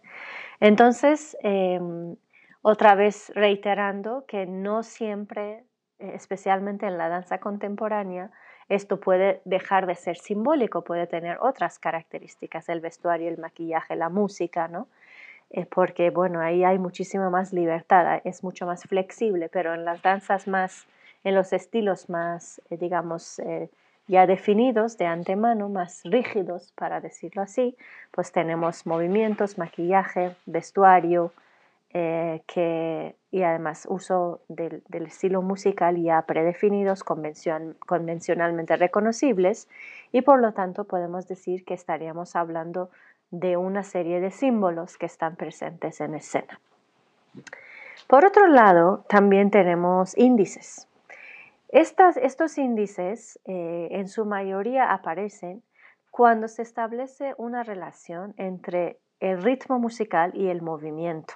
Entonces, 0.59 1.37
em, 1.41 2.15
otra 2.61 2.95
vez 2.95 3.31
reiterando 3.35 4.25
que 4.27 4.45
no 4.45 4.83
siempre, 4.83 5.63
eh, 5.99 6.11
especialmente 6.15 6.85
en 6.87 6.97
la 6.97 7.09
danza 7.09 7.39
contemporánea, 7.39 8.31
esto 8.67 8.99
puede 8.99 9.41
dejar 9.45 9.87
de 9.87 9.95
ser 9.95 10.17
simbólico, 10.17 10.83
puede 10.83 11.07
tener 11.07 11.37
otras 11.41 11.79
características, 11.79 12.69
el 12.69 12.81
vestuario, 12.81 13.29
el 13.29 13.37
maquillaje, 13.37 13.95
la 13.95 14.09
música, 14.09 14.67
¿no? 14.67 14.87
Eh, 15.51 15.65
porque, 15.65 16.11
bueno, 16.11 16.41
ahí 16.41 16.63
hay 16.63 16.79
muchísima 16.79 17.29
más 17.29 17.53
libertad, 17.53 18.21
es 18.25 18.43
mucho 18.43 18.65
más 18.67 18.83
flexible, 18.83 19.49
pero 19.49 19.73
en 19.73 19.85
las 19.85 20.01
danzas 20.03 20.47
más, 20.47 20.87
en 21.23 21.35
los 21.35 21.53
estilos 21.53 22.09
más, 22.09 22.61
eh, 22.69 22.77
digamos, 22.77 23.39
ya 24.09 24.25
definidos 24.25 24.97
de 24.97 25.05
antemano, 25.05 25.69
más 25.69 26.01
rígidos, 26.03 26.73
para 26.75 26.99
decirlo 26.99 27.43
así, 27.43 27.77
pues 28.09 28.31
tenemos 28.31 28.87
movimientos, 28.87 29.59
maquillaje, 29.59 30.35
vestuario, 30.47 31.31
eh, 31.93 32.41
que, 32.47 33.15
y 33.29 33.43
además 33.43 33.85
uso 33.87 34.41
del, 34.47 34.81
estilo 35.05 35.43
musical 35.43 36.01
ya 36.01 36.23
predefinidos, 36.23 37.03
convencionalmente 37.03 38.75
reconocibles, 38.77 39.69
y 40.11 40.23
por 40.23 40.41
lo 40.41 40.53
tanto 40.53 40.85
podemos 40.85 41.27
decir 41.27 41.63
que 41.63 41.75
estaríamos 41.75 42.35
hablando 42.35 42.89
de 43.29 43.57
una 43.57 43.83
serie 43.83 44.21
de 44.21 44.31
símbolos 44.31 44.97
que 44.97 45.05
están 45.05 45.35
presentes 45.35 46.01
en 46.01 46.15
escena. 46.15 46.59
Por 48.07 48.25
otro 48.25 48.47
lado, 48.47 49.05
también 49.07 49.51
tenemos 49.51 50.17
índices 50.17 50.88
estos 51.69 52.57
índices 52.57 53.39
eh, 53.45 53.89
en 53.91 54.07
su 54.07 54.25
mayoría 54.25 54.91
aparecen 54.91 55.63
cuando 56.09 56.47
se 56.47 56.63
establece 56.63 57.33
una 57.37 57.63
relación 57.63 58.33
entre 58.37 58.97
el 59.19 59.41
ritmo 59.41 59.79
musical 59.79 60.31
y 60.33 60.47
el 60.47 60.61
movimiento. 60.61 61.35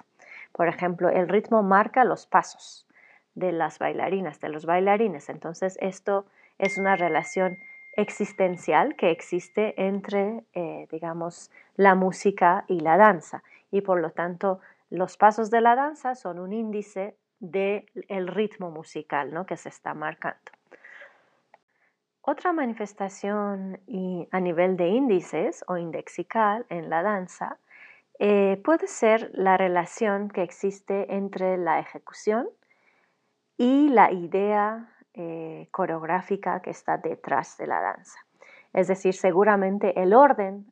Por 0.52 0.68
ejemplo, 0.68 1.10
el 1.10 1.30
ritmo 1.30 1.64
marca 1.64 2.04
los 2.04 2.26
pasos 2.26 2.88
de 3.36 3.52
las 3.52 3.80
bailarinas, 3.80 4.40
de 4.40 4.50
los 4.50 4.66
bailarines. 4.66 5.30
Entonces, 5.30 5.78
esto 5.82 6.26
es 6.58 6.78
una 6.78 6.96
relación 6.96 7.58
existencial 7.96 8.96
que 8.96 9.12
existe 9.12 9.74
entre, 9.82 10.44
eh, 10.54 10.88
digamos, 10.92 11.52
la 11.76 11.96
música 11.96 12.66
y 12.68 12.80
la 12.80 12.98
danza. 12.98 13.44
Y 13.72 13.82
por 13.82 14.00
lo 14.00 14.12
tanto, 14.12 14.60
los 14.90 15.18
pasos 15.18 15.50
de 15.50 15.62
la 15.62 15.76
danza 15.76 16.16
son 16.16 16.40
un 16.40 16.54
índice 16.54 17.16
del 17.44 18.28
ritmo 18.28 18.72
musical 18.72 19.34
¿no? 19.34 19.46
que 19.46 19.58
se 19.58 19.70
está 19.70 19.94
marcando. 19.94 20.52
Otra 22.22 22.54
manifestación 22.54 23.82
a 24.32 24.40
nivel 24.40 24.78
de 24.78 24.88
índices 24.88 25.66
o 25.68 25.76
indexical 25.76 26.66
en 26.70 26.90
la 26.90 27.04
danza 27.04 27.58
eh, 28.18 28.62
puede 28.64 28.88
ser 28.88 29.30
la 29.34 29.58
relación 29.58 30.30
que 30.30 30.42
existe 30.42 31.14
entre 31.14 31.58
la 31.58 31.80
ejecución 31.80 32.48
y 33.58 33.90
la 33.90 34.14
idea 34.14 34.90
eh, 35.14 35.68
coreográfica 35.72 36.62
que 36.62 36.70
está 36.70 36.98
detrás 36.98 37.58
de 37.58 37.68
la 37.68 37.82
danza. 37.82 38.20
Es 38.72 38.88
decir, 38.88 39.14
seguramente 39.14 40.02
el 40.02 40.14
orden 40.14 40.72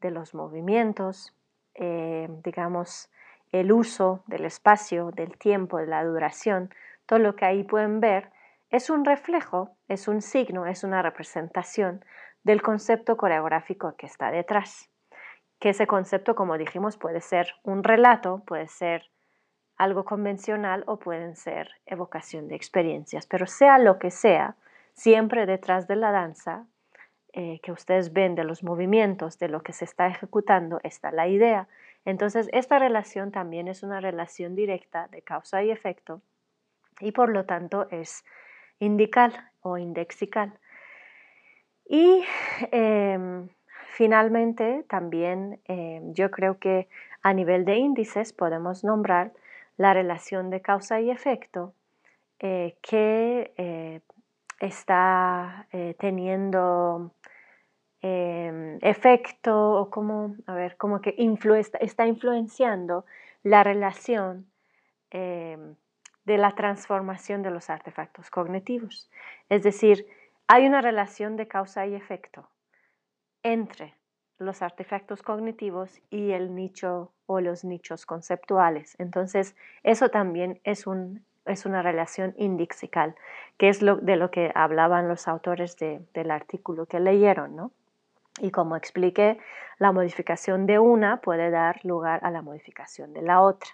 de 0.00 0.10
los 0.10 0.34
movimientos, 0.34 1.32
eh, 1.74 2.28
digamos, 2.42 3.08
el 3.52 3.72
uso 3.72 4.22
del 4.26 4.44
espacio, 4.44 5.10
del 5.10 5.36
tiempo, 5.38 5.78
de 5.78 5.86
la 5.86 6.04
duración, 6.04 6.70
todo 7.06 7.18
lo 7.18 7.36
que 7.36 7.44
ahí 7.44 7.64
pueden 7.64 8.00
ver, 8.00 8.30
es 8.70 8.90
un 8.90 9.04
reflejo, 9.04 9.76
es 9.88 10.08
un 10.08 10.20
signo, 10.20 10.66
es 10.66 10.84
una 10.84 11.00
representación 11.02 12.04
del 12.44 12.62
concepto 12.62 13.16
coreográfico 13.16 13.94
que 13.96 14.06
está 14.06 14.30
detrás. 14.30 14.90
Que 15.58 15.70
ese 15.70 15.86
concepto, 15.86 16.34
como 16.34 16.58
dijimos, 16.58 16.96
puede 16.96 17.20
ser 17.20 17.54
un 17.62 17.82
relato, 17.82 18.42
puede 18.46 18.68
ser 18.68 19.10
algo 19.76 20.04
convencional 20.04 20.84
o 20.86 20.98
pueden 20.98 21.36
ser 21.36 21.70
evocación 21.86 22.48
de 22.48 22.56
experiencias, 22.56 23.26
pero 23.26 23.46
sea 23.46 23.78
lo 23.78 23.98
que 23.98 24.10
sea, 24.10 24.56
siempre 24.92 25.46
detrás 25.46 25.86
de 25.86 25.96
la 25.96 26.10
danza 26.10 26.66
eh, 27.32 27.60
que 27.62 27.72
ustedes 27.72 28.12
ven 28.12 28.34
de 28.34 28.44
los 28.44 28.64
movimientos, 28.64 29.38
de 29.38 29.48
lo 29.48 29.62
que 29.62 29.72
se 29.72 29.84
está 29.84 30.08
ejecutando, 30.08 30.80
está 30.82 31.12
la 31.12 31.28
idea. 31.28 31.68
Entonces, 32.08 32.48
esta 32.54 32.78
relación 32.78 33.32
también 33.32 33.68
es 33.68 33.82
una 33.82 34.00
relación 34.00 34.54
directa 34.54 35.08
de 35.08 35.20
causa 35.20 35.62
y 35.62 35.70
efecto 35.70 36.22
y 37.00 37.12
por 37.12 37.28
lo 37.28 37.44
tanto 37.44 37.86
es 37.90 38.24
indical 38.78 39.50
o 39.60 39.76
indexical. 39.76 40.58
Y 41.84 42.24
em, 42.72 43.50
finalmente, 43.90 44.86
también 44.88 45.60
em, 45.66 46.14
yo 46.14 46.30
creo 46.30 46.58
que 46.58 46.88
a 47.20 47.34
nivel 47.34 47.66
de 47.66 47.76
índices 47.76 48.32
podemos 48.32 48.84
nombrar 48.84 49.32
la 49.76 49.92
relación 49.92 50.48
de 50.48 50.62
causa 50.62 51.02
y 51.02 51.10
efecto 51.10 51.74
eh, 52.38 52.78
que 52.80 53.52
eh, 53.58 54.00
está 54.60 55.66
eh, 55.72 55.94
teniendo 55.98 57.12
em, 58.00 58.78
efecto 58.82 59.72
o 59.72 59.90
como, 59.90 60.36
a 60.46 60.54
ver, 60.54 60.76
como 60.76 61.00
que 61.00 61.14
está 61.80 62.06
influenciando 62.06 63.04
la 63.42 63.62
relación 63.64 64.46
em, 65.10 65.74
de 66.24 66.38
la 66.38 66.52
transformación 66.52 67.42
de 67.42 67.50
los 67.50 67.70
artefactos 67.70 68.30
cognitivos. 68.30 69.10
Es 69.48 69.62
decir, 69.62 70.06
hay 70.46 70.66
una 70.66 70.80
relación 70.80 71.36
de 71.36 71.48
causa 71.48 71.86
y 71.86 71.94
efecto 71.94 72.48
entre 73.42 73.94
los 74.38 74.62
artefactos 74.62 75.22
cognitivos 75.22 76.00
y 76.10 76.32
el 76.32 76.54
nicho 76.54 77.12
o 77.26 77.40
los 77.40 77.64
nichos 77.64 78.06
conceptuales. 78.06 78.94
Entonces, 78.98 79.56
eso 79.82 80.08
también 80.10 80.60
es, 80.64 80.86
un, 80.86 81.24
es 81.44 81.66
una 81.66 81.82
relación 81.82 82.34
indixical, 82.38 83.14
que 83.56 83.68
es 83.68 83.82
lo, 83.82 83.96
de 83.96 84.16
lo 84.16 84.30
que 84.30 84.52
hablaban 84.54 85.08
los 85.08 85.28
autores 85.28 85.76
del 85.76 86.30
artículo 86.30 86.86
que 86.86 87.00
leyeron, 87.00 87.56
¿no? 87.56 87.72
Y 88.40 88.50
como 88.50 88.76
expliqué, 88.76 89.38
la 89.78 89.92
modificación 89.92 90.66
de 90.66 90.78
una 90.78 91.20
puede 91.20 91.50
dar 91.50 91.84
lugar 91.84 92.20
a 92.22 92.30
la 92.30 92.42
modificación 92.42 93.12
de 93.12 93.22
la 93.22 93.40
otra. 93.40 93.70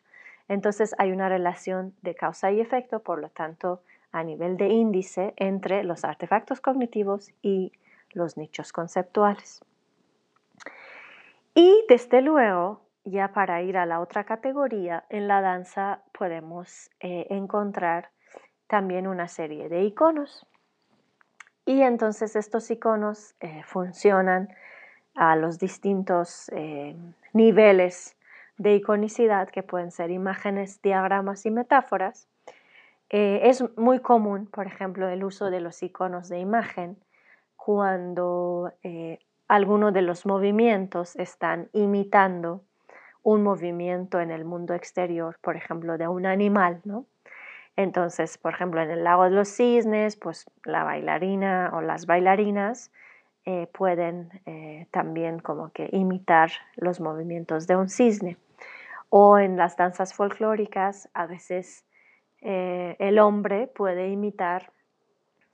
Entonces 0.49 0.95
hay 0.99 1.13
una 1.13 1.29
relación 1.29 1.95
de 2.03 2.15
causa 2.15 2.51
y 2.53 2.61
efecto, 2.61 3.01
por 3.01 3.21
lo 3.21 3.31
tanto, 3.31 3.83
a 4.13 4.23
nivel 4.23 4.57
de 4.57 4.69
índice 4.69 5.35
entre 5.37 5.83
los 5.85 6.05
artefactos 6.05 6.61
cognitivos 6.61 7.33
y 7.43 7.73
los 8.13 8.37
nichos 8.37 8.73
conceptuales. 8.73 9.65
Y 11.55 11.85
desde 11.89 12.21
luego, 12.21 12.81
ya 13.05 13.33
para 13.33 13.63
ir 13.63 13.77
a 13.77 13.87
la 13.87 14.01
otra 14.01 14.25
categoría, 14.25 15.05
en 15.09 15.29
la 15.29 15.41
danza 15.41 16.03
podemos 16.17 16.91
eh, 17.01 17.27
encontrar 17.31 18.11
también 18.67 19.07
una 19.07 19.29
serie 19.29 19.69
de 19.69 19.85
iconos. 19.85 20.47
Y 21.67 21.81
entonces 21.83 22.37
estos 22.37 22.71
iconos 22.71 23.35
eh, 23.41 23.63
funcionan 23.65 24.49
a 25.15 25.37
los 25.37 25.59
distintos 25.59 26.51
eh, 26.53 26.97
niveles 27.33 28.17
de 28.59 28.75
iconicidad 28.75 29.49
que 29.49 29.63
pueden 29.63 29.91
ser 29.91 30.11
imágenes, 30.11 30.81
diagramas 30.83 31.47
y 31.47 31.51
metáforas. 31.51 32.29
es 33.09 33.63
muy 33.77 34.01
común, 34.01 34.47
por 34.47 34.67
ejemplo, 34.67 35.09
el 35.09 35.25
uso 35.25 35.51
de 35.51 35.61
los 35.61 35.83
iconos 35.83 36.29
de 36.29 36.39
imagen 36.41 36.97
cuando 37.57 38.73
algunos 39.49 39.93
de 39.93 40.03
los 40.03 40.27
movimientos 40.27 41.17
están 41.17 41.69
imitando 41.73 42.63
un 43.23 43.43
movimiento 43.43 44.21
en 44.21 44.31
el 44.31 44.45
mundo 44.45 44.75
exterior, 44.75 45.39
por 45.41 45.57
ejemplo, 45.57 45.99
de 45.99 46.07
un 46.07 46.27
animal, 46.27 46.81
¿no? 46.85 47.07
Entonces, 47.77 48.39
por 48.39 48.55
ejemplo, 48.55 48.81
en 48.81 48.91
el 48.91 49.05
lago 49.05 49.25
de 49.25 49.31
los 49.31 49.49
cisnes, 49.49 50.17
pues 50.17 50.47
la 50.65 50.85
bailarina 50.85 51.71
o 51.75 51.81
las 51.81 52.07
bailarinas 52.07 52.93
eh, 53.47 53.67
pueden 53.73 54.31
eh, 54.47 54.87
también 54.91 55.41
como 55.41 55.71
que 55.73 55.89
imitar 55.93 56.51
los 56.77 57.01
movimientos 57.01 57.67
de 57.67 57.77
un 57.77 57.89
cisne. 57.89 58.39
O 59.11 59.39
en 59.39 59.57
las 59.57 59.77
danzas 59.77 60.15
folclóricas, 60.15 61.09
a 61.15 61.27
veces 61.27 61.85
eh, 62.41 62.97
el 62.99 63.19
hombre 63.19 63.67
puede 63.67 64.09
imitar 64.09 64.73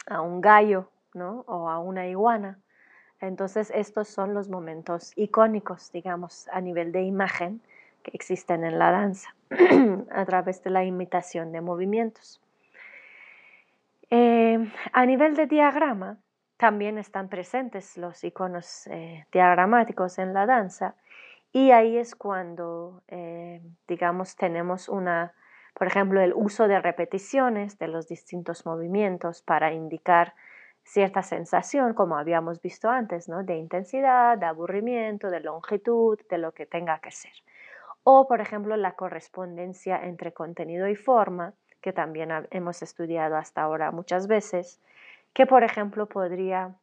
a 0.07 0.21
un 0.21 0.41
gallo, 0.41 0.91
¿no? 1.15 1.45
O 1.47 1.69
a 1.69 1.79
una 1.79 2.07
iguana. 2.07 2.59
Entonces, 3.21 3.71
estos 3.75 4.09
son 4.09 4.35
los 4.35 4.49
momentos 4.49 5.13
icónicos, 5.17 5.93
digamos, 5.93 6.49
a 6.49 6.61
nivel 6.61 6.93
de 6.93 7.03
imagen 7.03 7.61
que 8.03 8.13
existen 8.15 8.65
en 8.65 8.79
la 8.79 8.91
danza, 8.91 9.35
a 10.11 10.25
través 10.25 10.63
de 10.63 10.71
la 10.71 10.85
imitación 10.85 11.53
de 11.53 11.61
movimientos. 11.61 12.41
Eh, 14.11 14.59
a 14.93 15.07
nivel 15.07 15.37
de 15.37 15.47
diagrama, 15.47 16.19
también 16.57 16.99
están 16.99 17.29
presentes 17.29 17.97
los 17.97 18.23
iconos 18.23 18.87
eh, 18.89 19.25
diagramáticos 19.33 20.19
en 20.19 20.35
la 20.35 20.45
danza 20.45 20.95
y 21.53 21.71
ahí 21.71 21.97
es 21.97 22.15
cuando, 22.15 23.03
eh, 23.09 23.63
digamos, 23.89 24.37
tenemos 24.37 24.89
una, 24.89 25.33
por 25.75 25.87
ejemplo, 25.87 26.21
el 26.21 26.33
uso 26.35 26.69
de 26.69 26.81
repeticiones 26.81 27.79
de 27.79 27.89
los 27.89 28.09
distintos 28.09 28.67
movimientos 28.67 29.43
para 29.43 29.73
indicar 29.73 30.35
cierta 30.85 31.23
sensación, 31.23 31.95
como 31.95 32.17
habíamos 32.17 32.61
visto 32.61 32.91
antes, 32.91 33.29
¿no? 33.29 33.43
de 33.43 33.57
intensidad, 33.57 34.37
de 34.37 34.47
aburrimiento, 34.47 35.31
de 35.31 35.41
longitud, 35.41 36.19
de 36.29 36.39
lo 36.39 36.53
que 36.53 36.67
tenga 36.67 36.99
que 36.99 37.11
ser. 37.11 37.33
O, 38.05 38.27
por 38.27 38.41
ejemplo, 38.41 38.77
la 38.77 38.93
correspondencia 38.93 40.05
entre 40.05 40.33
contenido 40.33 40.89
y 40.89 40.97
forma, 40.97 41.55
que 41.81 41.93
también 41.93 42.31
hemos 42.51 42.83
estudiado 42.83 43.37
hasta 43.37 43.63
ahora 43.63 43.91
muchas 43.91 44.27
veces, 44.27 44.81
que, 45.33 45.47
por 45.47 45.65
ejemplo, 45.65 46.07
podría 46.07 46.75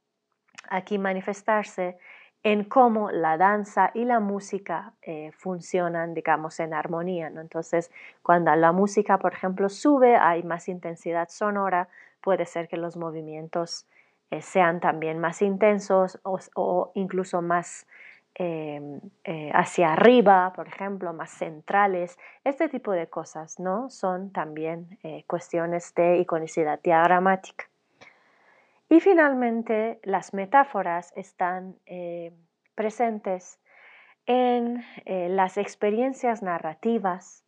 aquí 0.69 0.97
manifestarse 0.97 1.97
en 2.43 2.63
cómo 2.63 3.11
la 3.11 3.37
danza 3.37 3.91
y 3.93 4.05
la 4.05 4.19
música 4.19 4.93
eh, 5.01 5.31
funcionan, 5.33 6.13
digamos, 6.13 6.59
en 6.59 6.73
armonía. 6.73 7.29
¿no? 7.29 7.41
Entonces, 7.41 7.91
cuando 8.21 8.55
la 8.55 8.71
música, 8.71 9.17
por 9.17 9.33
ejemplo, 9.33 9.69
sube, 9.69 10.15
hay 10.15 10.43
más 10.43 10.69
intensidad 10.69 11.29
sonora, 11.29 11.89
puede 12.21 12.45
ser 12.45 12.67
que 12.67 12.77
los 12.77 12.95
movimientos 12.95 13.87
eh, 14.29 14.41
sean 14.41 14.79
también 14.79 15.19
más 15.19 15.41
intensos 15.41 16.19
o, 16.23 16.91
incluso 16.95 17.41
más 17.41 17.87
em, 18.39 18.99
eh, 19.23 19.51
hacia 19.53 19.93
arriba, 19.93 20.53
por 20.55 20.67
ejemplo, 20.67 21.11
más 21.13 21.31
centrales. 21.31 22.17
Este 22.43 22.69
tipo 22.69 22.91
de 22.91 23.07
cosas 23.07 23.59
¿no? 23.59 23.89
son 23.89 24.31
también 24.31 24.99
eh, 25.03 25.23
cuestiones 25.27 25.93
de 25.95 26.17
iconicidad 26.17 26.79
diagramática. 26.81 27.65
Y 28.89 28.99
finalmente, 29.01 29.99
las 30.03 30.33
metáforas 30.33 31.11
están 31.17 31.75
presentes 32.73 33.59
en 34.25 34.81
las 35.05 35.57
experiencias 35.57 36.41
narrativas, 36.41 37.43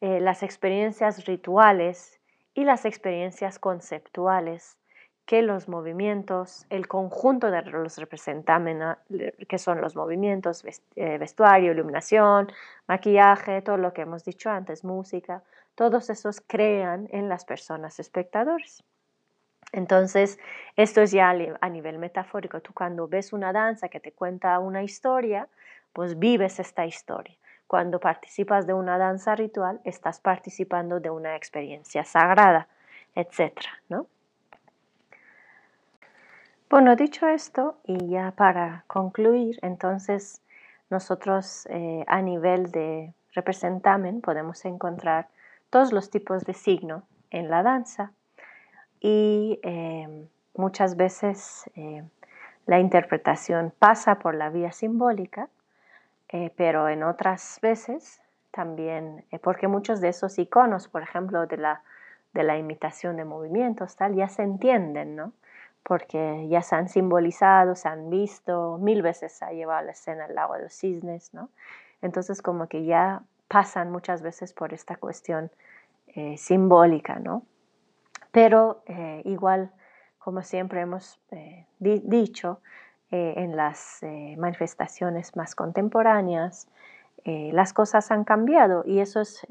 las 0.00 0.42
experiencias 0.42 1.24
rituales 1.24 2.20
y 2.52 2.64
las 2.64 2.84
experiencias 2.84 3.58
conceptuales 3.58 4.76
que 5.24 5.42
los 5.42 5.68
movimientos, 5.68 6.66
el 6.68 6.88
conjunto 6.88 7.50
de 7.50 7.62
los 7.62 7.96
representantes, 7.98 8.98
que 9.48 9.58
son 9.58 9.80
los 9.80 9.94
movimientos, 9.94 10.64
eh, 10.96 11.18
vestuario, 11.18 11.72
iluminación, 11.72 12.50
maquillaje, 12.88 13.62
todo 13.62 13.76
lo 13.76 13.92
que 13.92 14.02
hemos 14.02 14.24
dicho 14.24 14.50
antes, 14.50 14.84
música, 14.84 15.42
todos 15.74 16.10
esos 16.10 16.40
crean 16.40 17.08
en 17.10 17.28
las 17.28 17.44
personas 17.44 18.00
espectadores. 18.00 18.84
Entonces, 19.72 20.38
esto 20.76 21.00
es 21.00 21.12
ya 21.12 21.30
a 21.30 21.68
nivel 21.70 21.98
metafórico. 21.98 22.60
Tú 22.60 22.74
cuando 22.74 23.08
ves 23.08 23.32
una 23.32 23.52
danza 23.52 23.88
que 23.88 24.00
te 24.00 24.12
cuenta 24.12 24.58
una 24.58 24.82
historia, 24.82 25.48
pues 25.92 26.18
vives 26.18 26.60
esta 26.60 26.84
historia. 26.84 27.36
Cuando 27.66 28.00
participas 28.00 28.66
de 28.66 28.74
una 28.74 28.98
danza 28.98 29.34
ritual, 29.34 29.80
estás 29.84 30.20
participando 30.20 31.00
de 31.00 31.08
una 31.08 31.36
experiencia 31.36 32.04
sagrada, 32.04 32.68
etc. 33.14 33.54
¿no? 33.88 34.06
Bueno, 36.72 36.96
dicho 36.96 37.28
esto, 37.28 37.76
y 37.84 38.08
ya 38.08 38.30
para 38.30 38.84
concluir, 38.86 39.58
entonces 39.60 40.40
nosotros 40.88 41.66
eh, 41.68 42.02
a 42.06 42.22
nivel 42.22 42.70
de 42.70 43.12
representamen 43.34 44.22
podemos 44.22 44.64
encontrar 44.64 45.28
todos 45.68 45.92
los 45.92 46.08
tipos 46.08 46.46
de 46.46 46.54
signo 46.54 47.02
en 47.30 47.50
la 47.50 47.62
danza 47.62 48.12
y 49.00 49.60
eh, 49.62 50.26
muchas 50.54 50.96
veces 50.96 51.70
eh, 51.76 52.04
la 52.64 52.80
interpretación 52.80 53.74
pasa 53.78 54.18
por 54.18 54.34
la 54.34 54.48
vía 54.48 54.72
simbólica, 54.72 55.50
pero 56.56 56.88
en 56.88 57.02
otras 57.02 57.58
veces 57.60 58.22
también, 58.50 59.26
porque 59.42 59.68
muchos 59.68 60.00
de 60.00 60.08
esos 60.08 60.38
iconos, 60.38 60.88
por 60.88 61.02
ejemplo, 61.02 61.46
de 61.46 61.58
la, 61.58 61.82
de 62.32 62.44
la 62.44 62.56
imitación 62.56 63.18
de 63.18 63.26
movimientos, 63.26 63.94
tal, 63.96 64.14
ya 64.14 64.28
se 64.28 64.42
entienden, 64.42 65.16
¿no? 65.16 65.34
Porque 65.82 66.46
ya 66.48 66.62
se 66.62 66.76
han 66.76 66.88
simbolizado, 66.88 67.74
se 67.74 67.88
han 67.88 68.08
visto, 68.10 68.78
mil 68.78 69.02
veces 69.02 69.32
se 69.32 69.44
ha 69.44 69.52
llevado 69.52 69.84
la 69.86 69.92
escena 69.92 70.26
el 70.26 70.34
lago 70.34 70.54
de 70.54 70.62
los 70.62 70.72
cisnes, 70.72 71.34
¿no? 71.34 71.50
Entonces 72.02 72.42
como 72.42 72.68
que 72.68 72.84
ya 72.84 73.22
pasan 73.48 73.90
muchas 73.90 74.22
veces 74.22 74.52
por 74.52 74.72
esta 74.72 74.96
cuestión 74.96 75.50
simbólica, 76.36 77.18
¿no? 77.18 77.42
Pero 78.32 78.82
eh, 78.86 79.22
igual, 79.26 79.70
como 80.18 80.42
siempre 80.42 80.80
hemos 80.80 81.20
eh, 81.30 81.66
dicho, 81.78 82.60
eh, 83.10 83.34
en 83.36 83.56
las 83.56 84.00
manifestaciones 84.38 85.36
más 85.36 85.54
contemporáneas, 85.54 86.66
las 87.24 87.72
cosas 87.72 88.10
han 88.10 88.24
cambiado 88.24 88.82
y 88.84 88.98
eso 88.98 89.20
es 89.20 89.46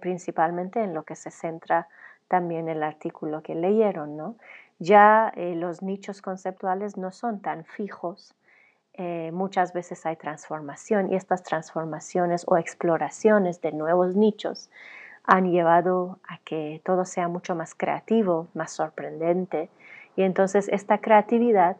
principalmente 0.00 0.82
en 0.82 0.94
lo 0.94 1.02
que 1.02 1.14
se 1.14 1.30
centra 1.30 1.88
también 2.26 2.70
el 2.70 2.82
artículo 2.82 3.42
que 3.42 3.54
leyeron. 3.54 4.16
¿no? 4.16 4.36
Ya 4.80 5.32
los 5.36 5.82
nichos 5.82 6.22
conceptuales 6.22 6.96
no 6.96 7.12
son 7.12 7.40
tan 7.40 7.64
fijos, 7.64 8.34
muchas 9.30 9.72
veces 9.74 10.04
hay 10.06 10.16
transformación 10.16 11.12
y 11.12 11.16
estas 11.16 11.42
transformaciones 11.42 12.44
o 12.46 12.56
exploraciones 12.56 13.60
de 13.60 13.72
nuevos 13.72 14.16
nichos 14.16 14.70
han 15.24 15.50
llevado 15.50 16.18
a 16.26 16.38
que 16.38 16.80
todo 16.84 17.04
sea 17.04 17.28
mucho 17.28 17.54
más 17.54 17.74
creativo, 17.74 18.48
más 18.54 18.72
sorprendente. 18.72 19.70
Y 20.16 20.22
entonces 20.22 20.68
esta 20.68 20.98
creatividad, 20.98 21.76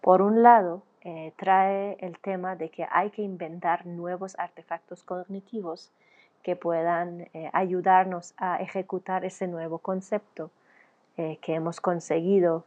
por 0.00 0.22
un 0.22 0.42
lado, 0.42 0.82
eh, 1.00 1.32
trae 1.36 1.96
el 2.00 2.18
tema 2.18 2.54
de 2.54 2.70
que 2.70 2.86
hay 2.90 3.10
que 3.10 3.22
inventar 3.22 3.86
nuevos 3.86 4.38
artefactos 4.38 5.02
cognitivos 5.02 5.90
que 6.44 6.54
puedan 6.54 7.22
eh, 7.32 7.50
ayudarnos 7.52 8.34
a 8.36 8.58
ejecutar 8.62 9.24
ese 9.24 9.48
nuevo 9.48 9.78
concepto 9.78 10.50
eh, 11.16 11.38
que 11.40 11.54
hemos 11.54 11.80
conseguido 11.80 12.64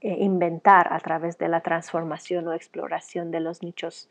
inventar 0.00 0.92
a 0.92 1.00
través 1.00 1.38
de 1.38 1.48
la 1.48 1.60
transformación 1.60 2.46
o 2.46 2.52
exploración 2.52 3.32
de 3.32 3.40
los 3.40 3.62
nichos 3.62 4.08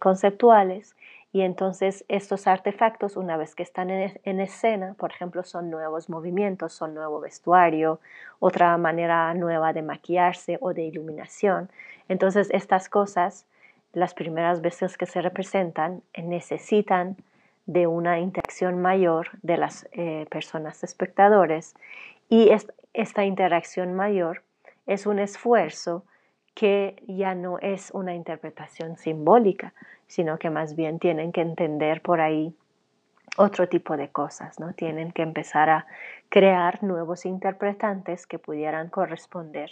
conceptuales 0.00 0.96
y 1.32 1.40
entonces 1.40 2.04
estos 2.08 2.46
artefactos, 2.46 3.16
una 3.16 3.38
vez 3.38 3.54
que 3.54 3.62
están 3.62 3.88
en, 3.90 4.40
escena, 4.40 4.94
por 4.98 5.10
ejemplo, 5.12 5.42
son 5.44 5.70
nuevos 5.70 6.10
movimientos, 6.10 6.74
son 6.74 6.94
nuevo 6.94 7.20
vestuario, 7.20 8.00
otra 8.38 8.76
manera 8.76 9.32
nueva 9.32 9.72
de 9.72 9.80
maquillarse 9.80 10.58
o 10.60 10.74
de 10.74 10.82
iluminación. 10.82 11.70
Entonces 12.08 12.48
estas 12.52 12.90
cosas, 12.90 13.46
las 13.94 14.12
primeras 14.12 14.60
veces 14.60 14.98
que 14.98 15.06
se 15.06 15.22
representan, 15.22 16.02
necesitan 16.22 17.16
de 17.66 17.86
una 17.86 18.18
interacción 18.18 18.80
mayor 18.80 19.28
de 19.42 19.56
las 19.56 19.88
eh, 19.92 20.26
personas 20.30 20.82
espectadores 20.82 21.74
y 22.28 22.50
esta 22.92 23.24
interacción 23.24 23.94
mayor 23.94 24.42
es 24.86 25.06
un 25.06 25.18
esfuerzo 25.18 26.04
que 26.54 27.02
ya 27.06 27.34
no 27.34 27.58
es 27.58 27.90
una 27.92 28.14
interpretación 28.14 28.96
simbólica, 28.96 29.72
sino 30.06 30.38
que 30.38 30.50
más 30.50 30.76
bien 30.76 30.98
tienen 30.98 31.32
que 31.32 31.40
entender 31.40 32.02
por 32.02 32.20
ahí 32.20 32.54
otro 33.36 33.68
tipo 33.68 33.96
de 33.96 34.10
cosas, 34.10 34.60
¿no? 34.60 34.74
Tienen 34.74 35.12
que 35.12 35.22
empezar 35.22 35.70
a 35.70 35.86
crear 36.28 36.82
nuevos 36.82 37.24
interpretantes 37.24 38.26
que 38.26 38.38
pudieran 38.38 38.90
corresponder 38.90 39.70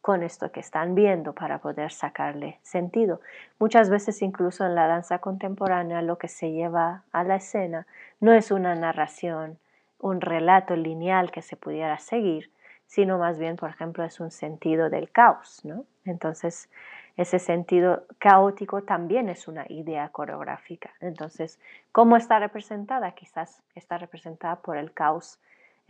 con 0.00 0.22
esto 0.22 0.50
que 0.50 0.60
están 0.60 0.94
viendo 0.94 1.34
para 1.34 1.58
poder 1.58 1.92
sacarle 1.92 2.58
sentido. 2.62 3.20
Muchas 3.58 3.90
veces 3.90 4.22
incluso 4.22 4.64
en 4.64 4.74
la 4.74 4.86
danza 4.86 5.18
contemporánea 5.18 6.02
lo 6.02 6.18
que 6.18 6.28
se 6.28 6.52
lleva 6.52 7.02
a 7.12 7.24
la 7.24 7.36
escena 7.36 7.86
no 8.20 8.32
es 8.32 8.50
una 8.50 8.74
narración, 8.74 9.58
un 9.98 10.20
relato 10.20 10.76
lineal 10.76 11.30
que 11.30 11.42
se 11.42 11.56
pudiera 11.56 11.98
seguir, 11.98 12.50
sino 12.86 13.18
más 13.18 13.38
bien, 13.38 13.56
por 13.56 13.70
ejemplo, 13.70 14.02
es 14.04 14.18
un 14.18 14.30
sentido 14.30 14.90
del 14.90 15.12
caos, 15.12 15.64
¿no? 15.64 15.84
Entonces, 16.04 16.68
ese 17.16 17.38
sentido 17.38 18.04
caótico 18.18 18.82
también 18.82 19.28
es 19.28 19.46
una 19.46 19.64
idea 19.68 20.08
coreográfica. 20.08 20.90
Entonces, 21.00 21.60
¿cómo 21.92 22.16
está 22.16 22.38
representada? 22.38 23.12
Quizás 23.12 23.62
está 23.74 23.98
representada 23.98 24.56
por 24.56 24.76
el 24.76 24.92
caos 24.92 25.38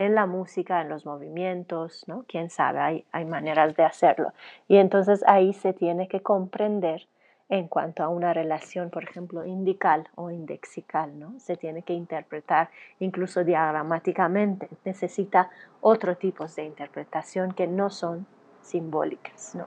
en 0.01 0.15
la 0.15 0.25
música, 0.25 0.81
en 0.81 0.89
los 0.89 1.05
movimientos, 1.05 2.05
¿no? 2.09 2.25
Quién 2.27 2.49
sabe, 2.49 2.79
hay, 2.79 3.05
hay 3.13 3.27
maneras 3.27 3.77
de 3.77 3.85
hacerlo. 3.85 4.33
Y 4.67 4.79
entonces 4.79 5.23
ahí 5.27 5.53
se 5.53 5.75
tiene 5.75 6.09
que 6.09 6.23
comprender 6.23 7.07
en 7.51 7.69
cuanto 7.69 8.03
a 8.03 8.09
una 8.09 8.33
relación, 8.33 8.89
por 8.89 9.05
ejemplo, 9.05 9.45
indical 9.45 10.09
o 10.15 10.31
indexical, 10.31 11.19
¿no? 11.19 11.39
Se 11.39 11.59
tiene 11.59 11.83
que 11.83 11.93
interpretar 11.93 12.71
incluso 12.99 13.45
diagramáticamente. 13.45 14.71
Necesita 14.87 15.51
otro 15.83 16.17
tipo 16.17 16.47
de 16.47 16.65
interpretación 16.65 17.53
que 17.53 17.67
no 17.67 17.91
son 17.91 18.27
simbólicas, 18.63 19.55
¿no? 19.55 19.67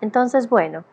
Entonces, 0.00 0.48
bueno, 0.48 0.84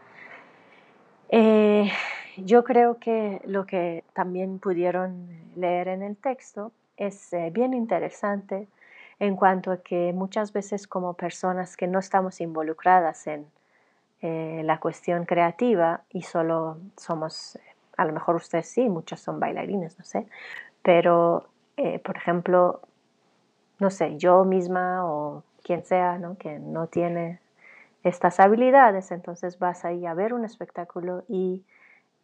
eh, 1.30 1.92
yo 2.38 2.64
creo 2.64 2.98
que 2.98 3.42
lo 3.46 3.68
que 3.68 4.04
también 4.14 4.58
pudieron 4.58 5.28
leer 5.56 5.88
en 5.90 6.02
el 6.02 6.18
texto 6.18 6.72
es 7.00 7.34
eh, 7.34 7.50
bien 7.52 7.74
interesante 7.74 8.68
en 9.20 9.36
cuanto 9.36 9.72
a 9.72 9.78
que 9.78 10.14
muchas 10.14 10.54
veces 10.54 10.88
como 10.88 11.16
personas 11.16 11.76
que 11.76 11.88
no 11.88 12.00
estamos 12.00 12.40
involucradas 12.42 13.26
en 13.28 13.48
eh, 14.22 14.62
la 14.64 14.80
cuestión 14.80 15.26
creativa 15.26 16.04
y 16.12 16.22
solo 16.22 16.78
somos, 16.98 17.58
a 17.98 18.06
lo 18.06 18.14
mejor 18.14 18.36
ustedes 18.36 18.68
sí, 18.68 18.88
muchos 18.88 19.20
son 19.20 19.40
bailarines, 19.40 19.98
no 19.98 20.06
sé, 20.06 20.28
pero 20.84 21.48
por 22.04 22.18
ejemplo, 22.18 22.82
no 23.80 23.90
sé, 23.90 24.18
yo 24.18 24.44
misma 24.44 25.06
o 25.06 25.44
quien 25.64 25.86
sea, 25.86 26.18
¿no? 26.18 26.38
que 26.38 26.60
no 26.60 26.88
tiene 26.88 27.40
estas 28.04 28.40
habilidades, 28.40 29.12
entonces 29.12 29.60
vas 29.60 29.86
ahí 29.86 30.06
a 30.06 30.14
ver 30.14 30.34
un 30.34 30.46
espectáculo 30.46 31.24
y 31.28 31.64